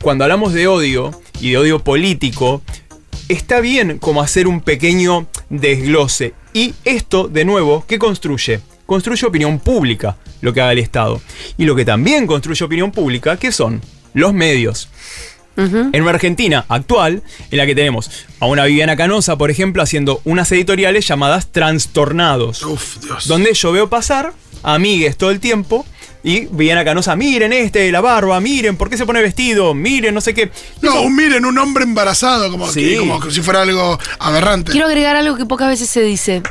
cuando 0.00 0.24
hablamos 0.24 0.52
de 0.52 0.66
odio 0.66 1.10
y 1.40 1.50
de 1.50 1.58
odio 1.58 1.78
político, 1.78 2.62
está 3.28 3.60
bien 3.60 3.98
como 3.98 4.22
hacer 4.22 4.46
un 4.46 4.60
pequeño 4.60 5.26
desglose. 5.50 6.34
Y 6.52 6.74
esto, 6.84 7.28
de 7.28 7.44
nuevo, 7.44 7.84
¿qué 7.86 7.98
construye? 7.98 8.60
Construye 8.86 9.26
opinión 9.26 9.58
pública, 9.58 10.16
lo 10.40 10.52
que 10.52 10.60
haga 10.60 10.72
el 10.72 10.78
Estado. 10.78 11.20
Y 11.56 11.64
lo 11.64 11.74
que 11.74 11.84
también 11.84 12.26
construye 12.26 12.64
opinión 12.64 12.92
pública, 12.92 13.36
¿qué 13.36 13.52
son? 13.52 13.80
Los 14.14 14.34
medios. 14.34 14.88
En 15.54 16.00
una 16.00 16.10
Argentina 16.10 16.64
actual, 16.68 17.22
en 17.50 17.58
la 17.58 17.66
que 17.66 17.74
tenemos 17.74 18.10
a 18.40 18.46
una 18.46 18.64
Viviana 18.64 18.96
Canosa, 18.96 19.36
por 19.36 19.50
ejemplo, 19.50 19.82
haciendo 19.82 20.22
unas 20.24 20.50
editoriales 20.50 21.06
llamadas 21.06 21.48
Trastornados. 21.52 22.62
Uf, 22.62 22.98
Dios. 23.04 23.28
Donde 23.28 23.52
yo 23.52 23.70
veo 23.70 23.90
pasar 23.90 24.32
a 24.62 24.74
amigues 24.74 25.18
todo 25.18 25.30
el 25.30 25.40
tiempo 25.40 25.84
y 26.24 26.46
Viviana 26.46 26.84
Canosa, 26.84 27.16
miren 27.16 27.52
este, 27.52 27.90
la 27.90 28.00
barba, 28.00 28.40
miren, 28.40 28.76
¿por 28.76 28.88
qué 28.88 28.96
se 28.96 29.04
pone 29.06 29.20
vestido? 29.22 29.74
Miren, 29.74 30.14
no 30.14 30.20
sé 30.20 30.34
qué. 30.34 30.50
No, 30.80 31.08
miren, 31.10 31.44
un 31.44 31.58
hombre 31.58 31.84
embarazado, 31.84 32.50
como, 32.50 32.68
Sí. 32.70 32.80
que- 32.90 32.96
como 32.98 33.30
si 33.30 33.40
fuera 33.42 33.62
algo 33.62 33.98
aberrante. 34.18 34.70
Quiero 34.72 34.86
agregar 34.86 35.16
algo 35.16 35.36
que 35.36 35.46
pocas 35.46 35.68
veces 35.68 35.90
se 35.90 36.02
dice. 36.02 36.42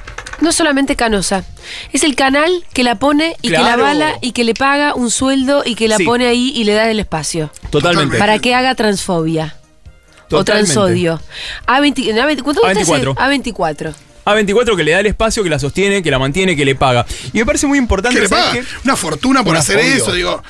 No 0.42 0.52
solamente 0.52 0.96
Canosa, 0.96 1.46
es 1.94 2.04
el 2.04 2.16
canal 2.16 2.66
que 2.74 2.84
la 2.84 2.96
pone 2.96 3.36
y 3.44 3.50
que 3.50 3.60
la 3.60 3.76
bala 3.78 4.16
y 4.22 4.32
que 4.32 4.44
le 4.44 4.56
paga 4.56 4.96
un 4.96 5.12
sueldo 5.12 5.62
y 5.66 5.76
que 5.76 5.88
la 5.88 5.98
Sí. 5.98 6.04
pone 6.04 6.26
ahí 6.26 6.52
y 6.56 6.64
le 6.64 6.74
da 6.74 6.90
el 6.90 7.00
espacio. 7.00 7.52
Totalmente. 7.70 8.18
Para 8.18 8.40
que 8.40 8.56
haga 8.56 8.74
transfobia. 8.76 9.56
O 10.32 10.44
transodio. 10.46 11.22
A20, 11.68 12.10
en 12.10 12.16
A20 12.18 12.42
¿Cuánto 12.42 12.62
gusta 12.62 12.72
ese? 12.82 12.92
A24. 12.92 13.16
A24. 13.16 13.94
A24 14.26 14.76
que 14.76 14.84
le 14.84 14.92
da 14.92 15.00
el 15.00 15.06
espacio, 15.08 15.44
que 15.44 15.50
la 15.50 15.60
sostiene, 15.60 16.04
que 16.04 16.12
la 16.12 16.20
mantiene, 16.20 16.56
que 16.56 16.66
le 16.66 16.76
paga. 16.76 17.06
Y 17.34 17.40
me 17.40 17.46
parece 17.46 17.68
muy 17.68 17.78
importante 17.78 18.16
¿Qué 18.16 18.24
le 18.24 18.28
¿sabes 18.28 18.46
paga? 18.66 18.80
Una 18.84 18.96
fortuna 18.96 19.44
por 19.44 19.56
hacer 19.58 19.78
obvio. 19.78 19.96
eso, 19.96 20.14
digo. 20.14 20.44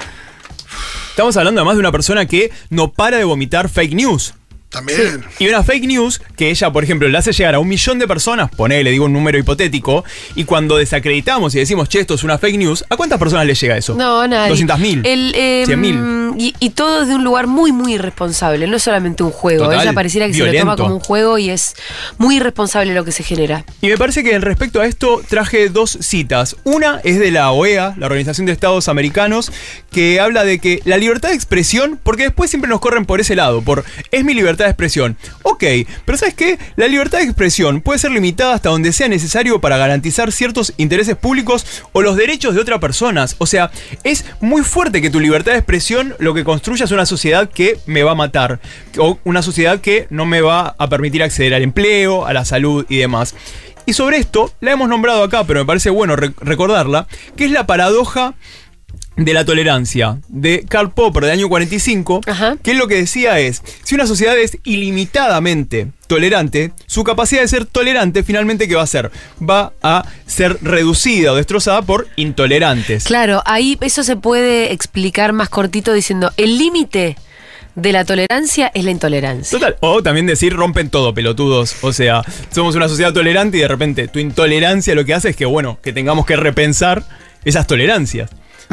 Estamos 1.09 1.35
hablando 1.37 1.61
además 1.61 1.75
de 1.75 1.79
una 1.81 1.91
persona 1.91 2.25
que 2.25 2.51
no 2.69 2.91
para 2.91 3.17
de 3.17 3.23
vomitar 3.23 3.69
fake 3.69 3.93
news. 3.93 4.33
También. 4.71 5.23
Y 5.37 5.47
una 5.47 5.63
fake 5.63 5.85
news 5.85 6.21
que 6.37 6.49
ella, 6.49 6.71
por 6.71 6.83
ejemplo, 6.83 7.07
le 7.09 7.17
hace 7.17 7.33
llegar 7.33 7.55
a 7.55 7.59
un 7.59 7.67
millón 7.67 7.99
de 7.99 8.07
personas, 8.07 8.49
ponele, 8.49 8.91
digo 8.91 9.05
un 9.05 9.13
número 9.13 9.37
hipotético, 9.37 10.05
y 10.35 10.45
cuando 10.45 10.77
desacreditamos 10.77 11.53
y 11.55 11.59
decimos, 11.59 11.89
che, 11.89 11.99
esto 11.99 12.13
es 12.13 12.23
una 12.23 12.37
fake 12.37 12.57
news, 12.57 12.85
¿a 12.89 12.95
cuántas 12.95 13.19
personas 13.19 13.45
le 13.45 13.53
llega 13.53 13.75
eso? 13.75 13.95
No, 13.95 14.25
nadie. 14.27 14.55
200.000. 14.55 15.01
El, 15.05 15.33
eh, 15.35 15.65
100.000. 15.67 16.35
Y, 16.37 16.55
y 16.59 16.69
todo 16.69 17.05
de 17.05 17.13
un 17.13 17.25
lugar 17.25 17.47
muy, 17.47 17.73
muy 17.73 17.95
irresponsable. 17.95 18.65
No 18.65 18.77
es 18.77 18.83
solamente 18.83 19.23
un 19.23 19.31
juego. 19.31 19.65
Total, 19.65 19.81
Ella 19.81 19.93
pareciera 19.93 20.27
que 20.27 20.33
se 20.33 20.45
lo 20.45 20.53
toma 20.53 20.77
como 20.77 20.95
un 20.95 21.01
juego 21.01 21.37
y 21.37 21.49
es 21.49 21.75
muy 22.17 22.37
irresponsable 22.37 22.93
lo 22.93 23.03
que 23.03 23.11
se 23.11 23.23
genera. 23.23 23.65
Y 23.81 23.87
me 23.87 23.97
parece 23.97 24.23
que 24.23 24.33
en 24.33 24.41
respecto 24.41 24.79
a 24.79 24.85
esto 24.85 25.21
traje 25.27 25.67
dos 25.67 25.97
citas. 25.99 26.55
Una 26.63 27.01
es 27.03 27.19
de 27.19 27.31
la 27.31 27.51
OEA, 27.51 27.95
la 27.97 28.05
Organización 28.05 28.45
de 28.45 28.53
Estados 28.53 28.87
Americanos, 28.87 29.51
que 29.91 30.21
habla 30.21 30.45
de 30.45 30.59
que 30.59 30.81
la 30.85 30.97
libertad 30.97 31.29
de 31.29 31.35
expresión, 31.35 31.99
porque 32.01 32.23
después 32.23 32.49
siempre 32.49 32.69
nos 32.69 32.79
corren 32.79 33.05
por 33.05 33.19
ese 33.19 33.35
lado, 33.35 33.61
por 33.61 33.83
es 34.11 34.23
mi 34.23 34.33
libertad 34.33 34.60
de 34.65 34.71
expresión. 34.71 35.17
Ok, 35.43 35.63
pero 36.05 36.17
¿sabes 36.17 36.33
qué? 36.33 36.57
La 36.75 36.87
libertad 36.87 37.19
de 37.19 37.25
expresión 37.25 37.81
puede 37.81 37.99
ser 37.99 38.11
limitada 38.11 38.53
hasta 38.53 38.69
donde 38.69 38.91
sea 38.91 39.07
necesario 39.07 39.61
para 39.61 39.77
garantizar 39.77 40.31
ciertos 40.31 40.73
intereses 40.77 41.15
públicos 41.15 41.65
o 41.91 42.01
los 42.01 42.15
derechos 42.15 42.55
de 42.55 42.61
otras 42.61 42.79
personas. 42.79 43.35
O 43.37 43.45
sea, 43.45 43.71
es 44.03 44.25
muy 44.39 44.63
fuerte 44.63 45.01
que 45.01 45.09
tu 45.09 45.19
libertad 45.19 45.51
de 45.53 45.59
expresión 45.59 46.15
lo 46.19 46.33
que 46.33 46.43
construya 46.43 46.85
es 46.85 46.91
una 46.91 47.05
sociedad 47.05 47.49
que 47.49 47.77
me 47.85 48.03
va 48.03 48.11
a 48.11 48.15
matar, 48.15 48.59
o 48.97 49.19
una 49.23 49.41
sociedad 49.41 49.79
que 49.81 50.07
no 50.09 50.25
me 50.25 50.41
va 50.41 50.75
a 50.77 50.89
permitir 50.89 51.23
acceder 51.23 51.53
al 51.53 51.63
empleo, 51.63 52.25
a 52.25 52.33
la 52.33 52.45
salud 52.45 52.85
y 52.89 52.97
demás. 52.97 53.35
Y 53.85 53.93
sobre 53.93 54.17
esto, 54.17 54.53
la 54.61 54.71
hemos 54.71 54.89
nombrado 54.89 55.23
acá, 55.23 55.43
pero 55.43 55.59
me 55.61 55.65
parece 55.65 55.89
bueno 55.89 56.15
re- 56.15 56.33
recordarla, 56.39 57.07
que 57.35 57.45
es 57.45 57.51
la 57.51 57.65
paradoja 57.65 58.35
de 59.17 59.33
la 59.33 59.45
tolerancia 59.45 60.19
de 60.29 60.65
Karl 60.67 60.91
Popper 60.91 61.23
del 61.23 61.33
año 61.33 61.49
45, 61.49 62.21
Ajá. 62.27 62.55
que 62.63 62.71
él 62.71 62.77
lo 62.77 62.87
que 62.87 62.95
decía 62.95 63.39
es, 63.39 63.61
si 63.83 63.95
una 63.95 64.07
sociedad 64.07 64.37
es 64.37 64.57
ilimitadamente 64.63 65.87
tolerante, 66.07 66.71
su 66.87 67.03
capacidad 67.03 67.41
de 67.41 67.47
ser 67.47 67.65
tolerante 67.65 68.23
finalmente 68.23 68.67
¿qué 68.67 68.75
va 68.75 68.81
a 68.81 68.85
hacer? 68.85 69.11
Va 69.41 69.73
a 69.81 70.05
ser 70.25 70.57
reducida 70.61 71.33
o 71.33 71.35
destrozada 71.35 71.81
por 71.81 72.07
intolerantes. 72.15 73.03
Claro, 73.03 73.41
ahí 73.45 73.77
eso 73.81 74.03
se 74.03 74.15
puede 74.15 74.71
explicar 74.71 75.33
más 75.33 75.49
cortito 75.49 75.93
diciendo, 75.93 76.31
el 76.37 76.57
límite 76.57 77.15
de 77.75 77.91
la 77.93 78.03
tolerancia 78.05 78.71
es 78.73 78.83
la 78.83 78.91
intolerancia. 78.91 79.57
Total. 79.57 79.77
O 79.79 80.03
también 80.03 80.25
decir 80.25 80.53
rompen 80.53 80.89
todo, 80.89 81.13
pelotudos. 81.13 81.75
O 81.81 81.93
sea, 81.93 82.21
somos 82.51 82.75
una 82.75 82.89
sociedad 82.89 83.13
tolerante 83.13 83.57
y 83.57 83.61
de 83.61 83.67
repente 83.67 84.07
tu 84.07 84.19
intolerancia 84.19 84.95
lo 84.95 85.05
que 85.05 85.13
hace 85.13 85.29
es 85.29 85.35
que, 85.35 85.45
bueno, 85.45 85.79
que 85.81 85.93
tengamos 85.93 86.25
que 86.25 86.35
repensar 86.35 87.03
esas 87.45 87.67
tolerancias. 87.67 88.29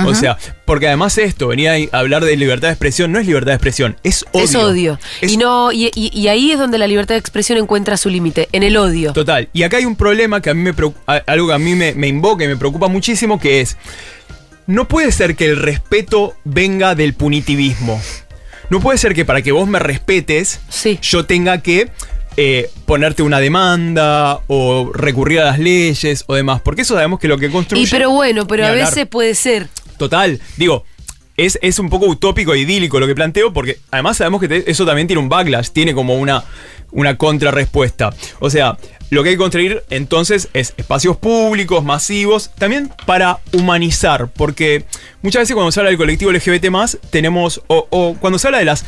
O 0.06 0.14
sea, 0.14 0.38
porque 0.64 0.86
además 0.86 1.18
esto, 1.18 1.48
venía 1.48 1.74
a 1.92 1.98
hablar 1.98 2.24
de 2.24 2.36
libertad 2.36 2.68
de 2.68 2.72
expresión, 2.74 3.10
no 3.12 3.18
es 3.18 3.26
libertad 3.26 3.52
de 3.52 3.54
expresión, 3.56 3.96
es 4.02 4.24
odio. 4.32 4.44
Es 4.44 4.54
odio. 4.54 4.98
Es- 5.20 5.32
Y, 5.32 5.36
no, 5.36 5.72
y, 5.72 5.90
y- 5.94 6.10
y 6.12 6.28
ahí 6.28 6.52
es 6.52 6.58
donde 6.58 6.78
la 6.78 6.86
libertad 6.86 7.14
de 7.14 7.18
expresión 7.20 7.58
encuentra 7.58 7.96
su 7.96 8.08
límite, 8.10 8.48
en 8.52 8.62
el 8.62 8.76
odio. 8.76 9.12
Total. 9.12 9.48
Y 9.52 9.62
acá 9.62 9.78
hay 9.78 9.84
un 9.84 9.96
problema 9.96 10.40
que 10.40 10.50
a 10.50 10.54
mí 10.54 10.62
me 10.62 10.74
algo 11.26 11.48
que 11.48 11.52
a 11.54 11.58
mí 11.58 11.74
me, 11.74 11.94
me 11.94 12.08
invoca 12.08 12.44
y 12.44 12.48
me 12.48 12.56
preocupa 12.56 12.88
muchísimo, 12.88 13.40
que 13.40 13.60
es, 13.60 13.76
no 14.66 14.86
puede 14.86 15.10
ser 15.12 15.34
que 15.36 15.46
el 15.46 15.56
respeto 15.56 16.34
venga 16.44 16.94
del 16.94 17.14
punitivismo. 17.14 18.00
No 18.70 18.80
puede 18.80 18.98
ser 18.98 19.14
que 19.14 19.24
para 19.24 19.40
que 19.42 19.50
vos 19.52 19.66
me 19.66 19.78
respetes, 19.78 20.60
Sí. 20.68 20.98
yo 21.02 21.24
tenga 21.24 21.62
que 21.62 21.88
eh, 22.40 22.70
ponerte 22.86 23.22
una 23.24 23.40
demanda 23.40 24.38
o 24.46 24.92
recurrir 24.94 25.40
a 25.40 25.46
las 25.46 25.58
leyes 25.58 26.22
o 26.28 26.34
demás. 26.36 26.60
Porque 26.60 26.82
eso 26.82 26.94
sabemos 26.94 27.18
que 27.18 27.26
lo 27.26 27.36
que 27.38 27.50
construye... 27.50 27.82
Y 27.82 27.86
pero 27.88 28.10
bueno, 28.10 28.46
pero 28.46 28.64
a 28.64 28.68
hablar. 28.68 28.86
veces 28.90 29.06
puede 29.08 29.34
ser. 29.34 29.66
Total, 29.98 30.40
digo, 30.56 30.84
es, 31.36 31.58
es 31.62 31.78
un 31.78 31.88
poco 31.90 32.06
utópico 32.06 32.54
e 32.54 32.58
idílico 32.60 32.98
lo 32.98 33.06
que 33.06 33.14
planteo, 33.14 33.52
porque 33.52 33.78
además 33.90 34.16
sabemos 34.16 34.40
que 34.40 34.48
te- 34.48 34.70
eso 34.70 34.84
también 34.86 35.06
tiene 35.06 35.20
un 35.22 35.28
backlash, 35.28 35.68
tiene 35.70 35.94
como 35.94 36.14
una, 36.16 36.42
una 36.90 37.16
contrarrespuesta. 37.16 38.12
O 38.40 38.50
sea, 38.50 38.76
lo 39.10 39.22
que 39.22 39.30
hay 39.30 39.34
que 39.36 39.38
construir 39.40 39.82
entonces 39.90 40.48
es 40.52 40.74
espacios 40.76 41.16
públicos, 41.16 41.84
masivos, 41.84 42.50
también 42.58 42.90
para 43.06 43.38
humanizar, 43.52 44.28
porque 44.32 44.84
muchas 45.22 45.42
veces 45.42 45.54
cuando 45.54 45.70
se 45.72 45.80
habla 45.80 45.90
del 45.90 45.98
colectivo 45.98 46.32
LGBT, 46.32 46.66
tenemos, 47.10 47.62
o, 47.68 47.86
o 47.90 48.14
cuando 48.18 48.38
se 48.38 48.48
habla 48.48 48.58
de 48.58 48.64
las 48.64 48.84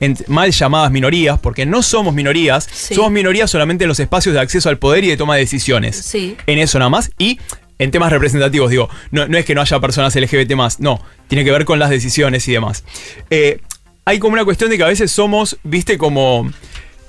en- 0.00 0.16
mal 0.26 0.50
llamadas 0.50 0.90
minorías, 0.90 1.38
porque 1.38 1.64
no 1.64 1.80
somos 1.82 2.12
minorías, 2.12 2.68
Sí. 2.70 2.94
somos 2.96 3.12
minorías 3.12 3.48
solamente 3.50 3.84
en 3.84 3.88
los 3.88 4.00
espacios 4.00 4.34
de 4.34 4.40
acceso 4.40 4.68
al 4.68 4.78
poder 4.78 5.04
y 5.04 5.08
de 5.08 5.16
toma 5.16 5.34
de 5.36 5.42
decisiones 5.42 5.94
Sí. 5.96 6.36
en 6.46 6.58
eso 6.58 6.80
nada 6.80 6.88
más. 6.88 7.12
Y 7.18 7.38
en 7.78 7.90
temas 7.90 8.10
representativos, 8.12 8.70
digo, 8.70 8.88
no, 9.10 9.26
no 9.26 9.38
es 9.38 9.44
que 9.44 9.54
no 9.54 9.60
haya 9.60 9.80
personas 9.80 10.14
LGBT 10.14 10.52
más, 10.54 10.80
no, 10.80 11.00
tiene 11.28 11.44
que 11.44 11.50
ver 11.50 11.64
con 11.64 11.78
las 11.78 11.90
decisiones 11.90 12.46
y 12.48 12.52
demás. 12.52 12.84
Eh, 13.30 13.60
hay 14.04 14.18
como 14.18 14.34
una 14.34 14.44
cuestión 14.44 14.70
de 14.70 14.76
que 14.76 14.84
a 14.84 14.88
veces 14.88 15.10
somos, 15.10 15.58
viste, 15.62 15.98
como, 15.98 16.50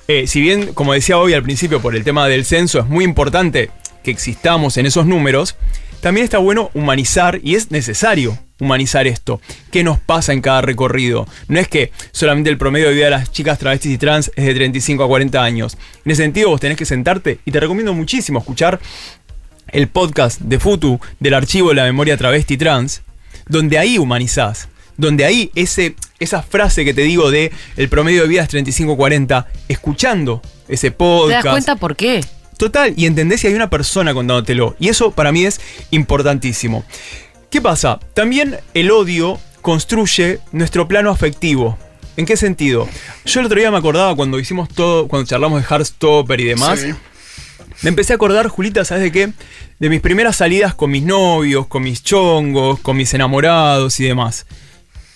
eh, 0.08 0.26
si 0.26 0.40
bien, 0.40 0.72
como 0.72 0.92
decía 0.92 1.18
hoy 1.18 1.34
al 1.34 1.42
principio, 1.42 1.80
por 1.80 1.94
el 1.94 2.04
tema 2.04 2.26
del 2.26 2.44
censo, 2.44 2.80
es 2.80 2.86
muy 2.86 3.04
importante 3.04 3.70
que 4.02 4.10
existamos 4.10 4.76
en 4.76 4.86
esos 4.86 5.06
números, 5.06 5.56
también 6.00 6.24
está 6.24 6.38
bueno 6.38 6.70
humanizar 6.74 7.40
y 7.42 7.54
es 7.54 7.70
necesario 7.70 8.38
humanizar 8.60 9.06
esto. 9.06 9.40
¿Qué 9.70 9.84
nos 9.84 9.98
pasa 9.98 10.32
en 10.32 10.40
cada 10.40 10.62
recorrido? 10.62 11.26
No 11.48 11.58
es 11.58 11.68
que 11.68 11.90
solamente 12.12 12.48
el 12.50 12.58
promedio 12.58 12.88
de 12.88 12.94
vida 12.94 13.06
de 13.06 13.10
las 13.10 13.32
chicas 13.32 13.58
travestis 13.58 13.92
y 13.92 13.98
trans 13.98 14.30
es 14.36 14.46
de 14.46 14.54
35 14.54 15.04
a 15.04 15.08
40 15.08 15.42
años. 15.42 15.76
En 16.04 16.12
ese 16.12 16.22
sentido 16.22 16.50
vos 16.50 16.60
tenés 16.60 16.78
que 16.78 16.84
sentarte 16.84 17.40
y 17.44 17.50
te 17.50 17.60
recomiendo 17.60 17.92
muchísimo 17.92 18.38
escuchar 18.38 18.80
el 19.68 19.88
podcast 19.88 20.40
de 20.40 20.58
Futu 20.58 21.00
del 21.20 21.34
archivo 21.34 21.70
de 21.70 21.76
la 21.76 21.84
memoria 21.84 22.16
travesti 22.16 22.56
trans, 22.56 23.02
donde 23.48 23.78
ahí 23.78 23.98
humanizás, 23.98 24.68
donde 24.96 25.24
ahí 25.24 25.50
ese, 25.54 25.94
esa 26.18 26.42
frase 26.42 26.84
que 26.84 26.94
te 26.94 27.02
digo 27.02 27.30
de 27.30 27.52
el 27.76 27.88
promedio 27.88 28.22
de 28.22 28.28
vida 28.28 28.42
es 28.42 28.50
35-40, 28.50 29.46
escuchando 29.68 30.42
ese 30.68 30.90
¿Te 30.90 30.96
podcast. 30.96 31.44
das 31.44 31.52
cuenta 31.52 31.76
por 31.76 31.96
qué? 31.96 32.24
Total, 32.58 32.94
y 32.96 33.06
entendés 33.06 33.40
si 33.40 33.48
hay 33.48 33.54
una 33.54 33.68
persona 33.68 34.14
contándotelo. 34.14 34.76
Y 34.78 34.88
eso 34.88 35.10
para 35.10 35.30
mí 35.30 35.44
es 35.44 35.60
importantísimo. 35.90 36.84
¿Qué 37.50 37.60
pasa? 37.60 38.00
También 38.14 38.56
el 38.72 38.90
odio 38.90 39.38
construye 39.60 40.40
nuestro 40.52 40.88
plano 40.88 41.10
afectivo. 41.10 41.78
¿En 42.16 42.24
qué 42.24 42.36
sentido? 42.36 42.88
Yo 43.26 43.40
el 43.40 43.46
otro 43.46 43.58
día 43.58 43.70
me 43.70 43.76
acordaba 43.76 44.16
cuando 44.16 44.38
hicimos 44.38 44.70
todo, 44.70 45.06
cuando 45.06 45.28
charlamos 45.28 45.60
de 45.60 45.66
Heartstopper 45.68 46.40
y 46.40 46.44
demás. 46.44 46.80
Sí. 46.80 46.94
Me 47.82 47.90
empecé 47.90 48.12
a 48.12 48.16
acordar, 48.16 48.48
Julita, 48.48 48.84
¿sabes 48.84 49.04
de 49.04 49.12
qué? 49.12 49.32
De 49.78 49.88
mis 49.90 50.00
primeras 50.00 50.36
salidas 50.36 50.74
con 50.74 50.90
mis 50.90 51.02
novios, 51.02 51.66
con 51.66 51.82
mis 51.82 52.02
chongos, 52.02 52.80
con 52.80 52.96
mis 52.96 53.12
enamorados 53.12 54.00
y 54.00 54.04
demás. 54.04 54.46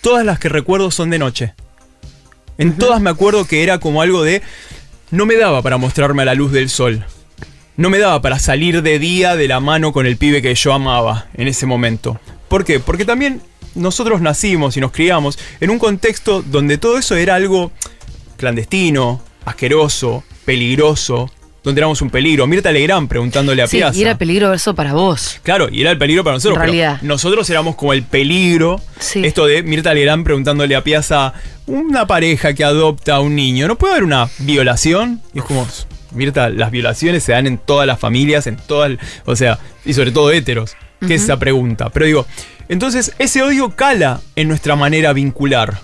Todas 0.01 0.25
las 0.25 0.39
que 0.39 0.49
recuerdo 0.49 0.91
son 0.91 1.09
de 1.09 1.19
noche. 1.19 1.53
En 2.57 2.77
todas 2.77 3.01
me 3.01 3.09
acuerdo 3.09 3.45
que 3.45 3.63
era 3.63 3.79
como 3.79 4.01
algo 4.01 4.23
de... 4.23 4.41
No 5.09 5.25
me 5.25 5.35
daba 5.35 5.61
para 5.61 5.77
mostrarme 5.77 6.21
a 6.21 6.25
la 6.25 6.35
luz 6.35 6.51
del 6.51 6.69
sol. 6.69 7.03
No 7.77 7.89
me 7.89 7.97
daba 7.97 8.21
para 8.21 8.37
salir 8.37 8.83
de 8.83 8.99
día 8.99 9.35
de 9.35 9.47
la 9.47 9.59
mano 9.59 9.91
con 9.91 10.05
el 10.05 10.17
pibe 10.17 10.41
que 10.41 10.53
yo 10.53 10.73
amaba 10.73 11.27
en 11.33 11.47
ese 11.47 11.65
momento. 11.65 12.19
¿Por 12.47 12.63
qué? 12.63 12.79
Porque 12.79 13.05
también 13.05 13.41
nosotros 13.73 14.21
nacimos 14.21 14.77
y 14.77 14.81
nos 14.81 14.91
criamos 14.91 15.39
en 15.59 15.69
un 15.69 15.79
contexto 15.79 16.43
donde 16.43 16.77
todo 16.77 16.97
eso 16.97 17.15
era 17.15 17.35
algo 17.35 17.71
clandestino, 18.37 19.21
asqueroso, 19.45 20.23
peligroso, 20.45 21.31
donde 21.63 21.79
éramos 21.79 22.01
un 22.01 22.09
peligro. 22.09 22.47
Mirta 22.47 22.71
Legrand 22.71 23.07
preguntándole 23.07 23.61
a 23.61 23.67
Sí, 23.67 23.77
Piazza. 23.77 23.97
y 23.97 24.01
era 24.01 24.17
peligroso 24.17 24.73
para 24.73 24.93
vos. 24.93 25.39
Claro, 25.43 25.67
y 25.71 25.81
era 25.81 25.91
el 25.91 25.97
peligro 25.97 26.23
para 26.23 26.35
nosotros. 26.37 26.55
En 26.57 26.61
pero 26.61 26.71
realidad. 26.73 27.01
nosotros 27.03 27.49
éramos 27.49 27.75
como 27.75 27.93
el 27.93 28.03
peligro. 28.03 28.81
Sí. 28.99 29.23
Esto 29.25 29.45
de 29.45 29.61
Mirta 29.63 29.93
Legrand 29.93 30.23
preguntándole 30.23 30.75
a 30.75 30.83
Piazza, 30.83 31.33
una 31.67 32.07
pareja 32.07 32.53
que 32.53 32.63
adopta 32.63 33.15
a 33.15 33.19
un 33.19 33.35
niño, 33.35 33.67
¿no 33.67 33.77
puede 33.77 33.93
haber 33.93 34.03
una 34.03 34.29
violación? 34.39 35.21
Y 35.33 35.39
es 35.39 35.45
como, 35.45 35.67
Mirta, 36.11 36.49
las 36.49 36.71
violaciones 36.71 37.23
se 37.23 37.31
dan 37.31 37.47
en 37.47 37.57
todas 37.57 37.85
las 37.87 37.99
familias, 37.99 38.47
en 38.47 38.57
todas, 38.57 38.91
o 39.25 39.35
sea, 39.35 39.59
y 39.85 39.93
sobre 39.93 40.11
todo 40.11 40.31
héteros. 40.31 40.75
¿Qué 41.07 41.15
es 41.15 41.23
esa 41.23 41.39
pregunta? 41.39 41.89
Pero 41.89 42.05
digo, 42.05 42.27
entonces 42.69 43.13
ese 43.17 43.41
odio 43.41 43.75
cala 43.75 44.19
en 44.35 44.47
nuestra 44.47 44.75
manera 44.75 45.13
vincular. 45.13 45.79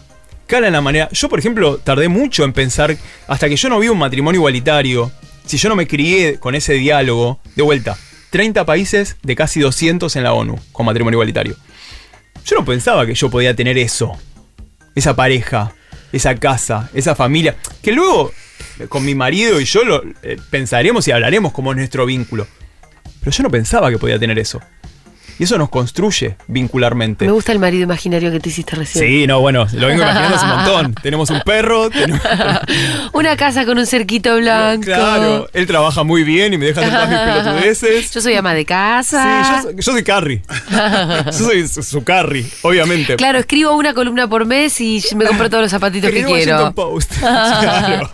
Cala 0.45 0.67
en 0.67 0.73
la 0.73 0.81
manera. 0.81 1.09
Yo, 1.11 1.27
por 1.27 1.39
ejemplo, 1.39 1.77
tardé 1.77 2.07
mucho 2.07 2.43
en 2.43 2.53
pensar, 2.53 2.95
hasta 3.27 3.49
que 3.49 3.55
yo 3.55 3.67
no 3.69 3.79
vi 3.79 3.89
un 3.89 3.97
matrimonio 3.97 4.39
igualitario, 4.39 5.11
si 5.47 5.57
yo 5.57 5.69
no 5.69 5.75
me 5.75 5.87
crié 5.87 6.39
con 6.39 6.55
ese 6.55 6.73
diálogo, 6.73 7.39
de 7.55 7.63
vuelta, 7.63 7.97
30 8.31 8.65
países 8.65 9.15
de 9.23 9.35
casi 9.35 9.61
200 9.61 10.15
en 10.15 10.23
la 10.23 10.33
ONU 10.33 10.59
con 10.71 10.85
matrimonio 10.85 11.15
igualitario. 11.15 11.55
Yo 12.45 12.55
no 12.57 12.65
pensaba 12.65 13.05
que 13.05 13.15
yo 13.15 13.29
podía 13.29 13.55
tener 13.55 13.77
eso, 13.77 14.11
esa 14.95 15.15
pareja, 15.15 15.73
esa 16.11 16.35
casa, 16.35 16.89
esa 16.93 17.15
familia, 17.15 17.55
que 17.81 17.91
luego 17.91 18.31
con 18.89 19.03
mi 19.05 19.15
marido 19.15 19.59
y 19.59 19.65
yo 19.65 19.83
lo 19.83 20.03
eh, 20.21 20.37
pensaremos 20.49 21.07
y 21.07 21.11
hablaremos 21.11 21.51
como 21.51 21.73
nuestro 21.73 22.05
vínculo. 22.05 22.47
Pero 23.19 23.31
yo 23.31 23.43
no 23.43 23.49
pensaba 23.49 23.89
que 23.89 23.97
podía 23.97 24.19
tener 24.19 24.37
eso. 24.39 24.61
Y 25.39 25.43
eso 25.43 25.57
nos 25.57 25.69
construye 25.69 26.35
vincularmente. 26.47 27.25
Me 27.25 27.31
gusta 27.31 27.51
el 27.51 27.59
marido 27.59 27.83
imaginario 27.83 28.31
que 28.31 28.39
te 28.39 28.49
hiciste 28.49 28.75
recién. 28.75 29.05
Sí, 29.05 29.27
no, 29.27 29.39
bueno, 29.39 29.67
lo 29.73 29.87
vengo 29.87 30.01
imaginando 30.01 30.35
hace 30.35 30.45
un 30.45 30.51
montón. 30.51 30.93
Tenemos 31.03 31.29
un 31.29 31.41
perro, 31.41 31.89
tenemos... 31.89 32.21
Una 33.13 33.35
casa 33.37 33.65
con 33.65 33.77
un 33.77 33.85
cerquito 33.85 34.35
blanco. 34.37 34.83
Claro, 34.85 35.47
él 35.53 35.67
trabaja 35.67 36.03
muy 36.03 36.23
bien 36.23 36.53
y 36.53 36.57
me 36.57 36.65
deja 36.67 36.81
hacer 36.81 36.93
todas 36.93 37.09
mis 37.09 37.19
pelotudeces. 37.19 38.11
Yo 38.13 38.21
soy 38.21 38.35
ama 38.35 38.53
de 38.53 38.61
Sí, 38.61 38.65
casa. 38.65 39.41
yo, 39.41 39.61
soy- 39.61 39.75
yo 39.75 39.81
soy 39.83 40.03
Carrie. 40.03 40.41
yo 41.25 41.31
soy 41.31 41.67
su, 41.67 41.83
su 41.83 42.03
Carrie, 42.03 42.45
obviamente. 42.63 43.15
Claro, 43.15 43.39
escribo 43.39 43.75
una 43.75 43.93
columna 43.93 44.27
por 44.27 44.45
mes 44.45 44.79
y 44.81 45.03
me 45.15 45.25
compro 45.25 45.49
todos 45.49 45.63
los 45.63 45.71
zapatitos 45.71 46.09
que 46.11 46.23
quiero. 46.23 46.73
Post. 46.73 47.13
claro. 47.19 48.09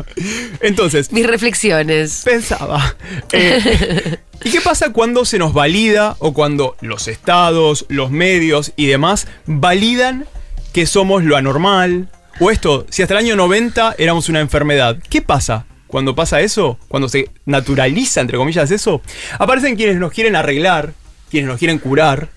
Entonces, 0.61 1.11
Mis 1.11 1.25
reflexiones. 1.25 2.21
pensaba. 2.23 2.95
eh, 3.31 4.17
¿Y 4.43 4.49
qué 4.49 4.59
pasa 4.59 4.91
cuando 4.91 5.23
se 5.23 5.39
nos 5.39 5.53
valida 5.53 6.17
o 6.19 6.33
cuando 6.33 6.75
los 6.81 7.07
estados, 7.07 7.85
los 7.87 8.11
medios 8.11 8.73
y 8.75 8.87
demás 8.87 9.27
validan 9.45 10.25
que 10.73 10.85
somos 10.85 11.23
lo 11.23 11.37
anormal? 11.37 12.09
O 12.41 12.51
esto, 12.51 12.85
si 12.89 13.01
hasta 13.01 13.13
el 13.13 13.25
año 13.25 13.35
90 13.37 13.95
éramos 13.97 14.27
una 14.27 14.41
enfermedad, 14.41 14.97
¿qué 15.09 15.21
pasa? 15.21 15.65
Cuando 15.87 16.13
pasa 16.13 16.41
eso, 16.41 16.77
cuando 16.89 17.07
se 17.07 17.29
naturaliza, 17.45 18.19
entre 18.19 18.37
comillas, 18.37 18.69
eso, 18.71 19.01
aparecen 19.39 19.77
quienes 19.77 19.95
nos 19.95 20.11
quieren 20.11 20.35
arreglar, 20.35 20.93
quienes 21.29 21.47
nos 21.47 21.57
quieren 21.57 21.77
curar. 21.77 22.27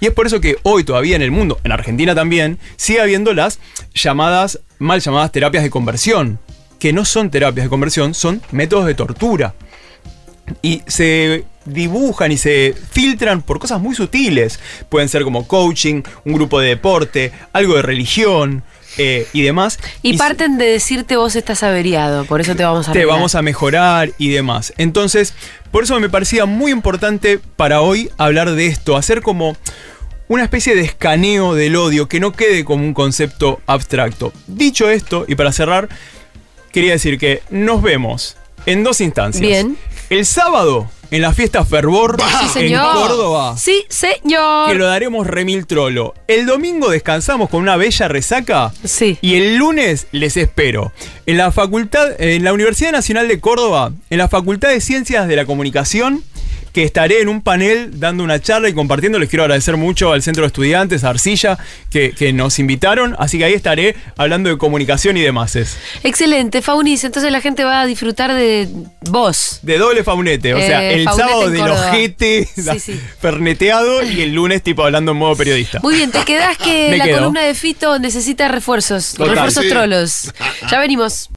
Y 0.00 0.06
es 0.06 0.12
por 0.12 0.26
eso 0.26 0.40
que 0.40 0.56
hoy 0.64 0.82
todavía 0.82 1.14
en 1.14 1.22
el 1.22 1.30
mundo, 1.30 1.60
en 1.62 1.70
Argentina 1.70 2.14
también, 2.14 2.58
sigue 2.76 3.00
habiendo 3.00 3.34
las 3.34 3.60
llamadas, 3.94 4.58
mal 4.80 5.00
llamadas 5.00 5.30
terapias 5.30 5.62
de 5.62 5.70
conversión, 5.70 6.40
que 6.80 6.92
no 6.92 7.04
son 7.04 7.30
terapias 7.30 7.66
de 7.66 7.70
conversión, 7.70 8.14
son 8.14 8.42
métodos 8.50 8.86
de 8.86 8.94
tortura 8.94 9.54
y 10.60 10.82
se 10.86 11.44
dibujan 11.64 12.32
y 12.32 12.36
se 12.36 12.74
filtran 12.90 13.42
por 13.42 13.58
cosas 13.58 13.80
muy 13.80 13.94
sutiles. 13.94 14.60
Pueden 14.88 15.08
ser 15.08 15.24
como 15.24 15.46
coaching, 15.46 16.02
un 16.24 16.32
grupo 16.34 16.60
de 16.60 16.68
deporte, 16.68 17.32
algo 17.52 17.74
de 17.74 17.82
religión 17.82 18.62
eh, 18.98 19.26
y 19.32 19.42
demás. 19.42 19.78
Y 20.02 20.16
parten 20.16 20.58
de 20.58 20.66
decirte 20.66 21.16
vos 21.16 21.36
estás 21.36 21.62
averiado, 21.62 22.24
por 22.24 22.40
eso 22.40 22.54
te 22.54 22.64
vamos 22.64 22.88
a 22.88 22.92
te 22.92 22.98
arreglar. 22.98 23.16
vamos 23.16 23.34
a 23.34 23.42
mejorar 23.42 24.12
y 24.18 24.28
demás. 24.28 24.72
Entonces, 24.76 25.34
por 25.70 25.84
eso 25.84 25.98
me 26.00 26.08
parecía 26.08 26.44
muy 26.44 26.72
importante 26.72 27.40
para 27.56 27.80
hoy 27.80 28.10
hablar 28.18 28.52
de 28.52 28.66
esto, 28.66 28.96
hacer 28.96 29.22
como 29.22 29.56
una 30.28 30.44
especie 30.44 30.74
de 30.74 30.82
escaneo 30.82 31.54
del 31.54 31.76
odio 31.76 32.08
que 32.08 32.20
no 32.20 32.32
quede 32.32 32.64
como 32.64 32.84
un 32.84 32.94
concepto 32.94 33.60
abstracto. 33.66 34.32
Dicho 34.46 34.90
esto, 34.90 35.24
y 35.28 35.34
para 35.34 35.52
cerrar, 35.52 35.88
quería 36.72 36.92
decir 36.92 37.18
que 37.18 37.42
nos 37.50 37.82
vemos 37.82 38.36
en 38.66 38.84
dos 38.84 39.00
instancias. 39.00 39.42
Bien. 39.42 39.76
El 40.10 40.26
sábado, 40.26 40.90
en 41.12 41.20
la 41.20 41.32
fiesta 41.34 41.64
Fervor 41.64 42.16
Sí, 42.52 42.58
en. 42.58 42.80
Córdoba. 42.80 43.56
Sí, 43.58 43.84
señor. 43.88 44.70
Que 44.70 44.74
lo 44.74 44.86
daremos 44.86 45.26
remil 45.26 45.66
trolo. 45.66 46.14
El 46.26 46.46
domingo 46.46 46.90
descansamos 46.90 47.50
con 47.50 47.60
una 47.62 47.76
bella 47.76 48.08
resaca. 48.08 48.72
Sí. 48.82 49.18
Y 49.20 49.34
el 49.34 49.56
lunes 49.56 50.06
les 50.10 50.36
espero. 50.36 50.90
En 51.26 51.36
la 51.36 51.52
facultad, 51.52 52.18
en 52.18 52.42
la 52.44 52.52
Universidad 52.54 52.92
Nacional 52.92 53.28
de 53.28 53.40
Córdoba, 53.40 53.92
en 54.08 54.18
la 54.18 54.28
Facultad 54.28 54.70
de 54.70 54.80
Ciencias 54.80 55.28
de 55.28 55.36
la 55.36 55.44
Comunicación, 55.44 56.24
que 56.72 56.82
estaré 56.84 57.20
en 57.20 57.28
un 57.28 57.42
panel 57.42 58.00
dando 58.00 58.24
una 58.24 58.40
charla 58.40 58.68
y 58.68 58.72
compartiendo. 58.74 59.18
Les 59.18 59.28
quiero 59.28 59.42
agradecer 59.44 59.76
mucho 59.76 60.12
al 60.12 60.22
Centro 60.22 60.42
de 60.42 60.46
Estudiantes, 60.48 61.04
a 61.04 61.10
Arcilla, 61.10 61.58
que, 61.90 62.12
que 62.12 62.32
nos 62.32 62.58
invitaron. 62.58 63.14
Así 63.18 63.38
que 63.38 63.44
ahí 63.44 63.52
estaré 63.54 63.94
hablando 64.16 64.48
de 64.50 64.58
comunicación 64.58 65.16
y 65.16 65.20
demás. 65.20 65.52
Excelente, 66.02 66.62
Faunis. 66.62 67.04
Entonces 67.04 67.30
la 67.30 67.40
gente 67.40 67.64
va 67.64 67.80
a 67.82 67.86
disfrutar 67.86 68.32
de 68.32 68.68
vos. 69.10 69.58
De 69.62 69.76
doble 69.78 70.02
faunete, 70.04 70.54
o 70.54 70.58
sea, 70.58 70.82
Eh, 70.82 70.94
el 70.94 71.04
faunete 71.04 71.28
sábado 71.28 71.46
en 71.46 71.52
del 71.52 71.60
Córdoba. 71.62 71.88
ojete 71.90 72.48
Sí, 72.56 72.80
sí. 72.80 73.00
ferneteado 73.20 74.02
y 74.02 74.20
el 74.22 74.32
lunes 74.34 74.62
tipo 74.62 74.84
hablando 74.84 75.12
en 75.12 75.18
modo 75.18 75.36
periodista. 75.36 75.80
Muy 75.82 75.94
bien, 75.96 76.10
te 76.10 76.24
quedás 76.24 76.56
que 76.56 76.96
la 76.96 77.04
quedo. 77.04 77.18
columna 77.18 77.42
de 77.42 77.54
Fito 77.54 77.98
necesita 77.98 78.48
refuerzos. 78.48 79.14
Total, 79.14 79.34
refuerzos 79.34 79.64
sí. 79.64 79.70
trolos. 79.70 80.32
Ya 80.70 80.78
venimos. 80.78 81.28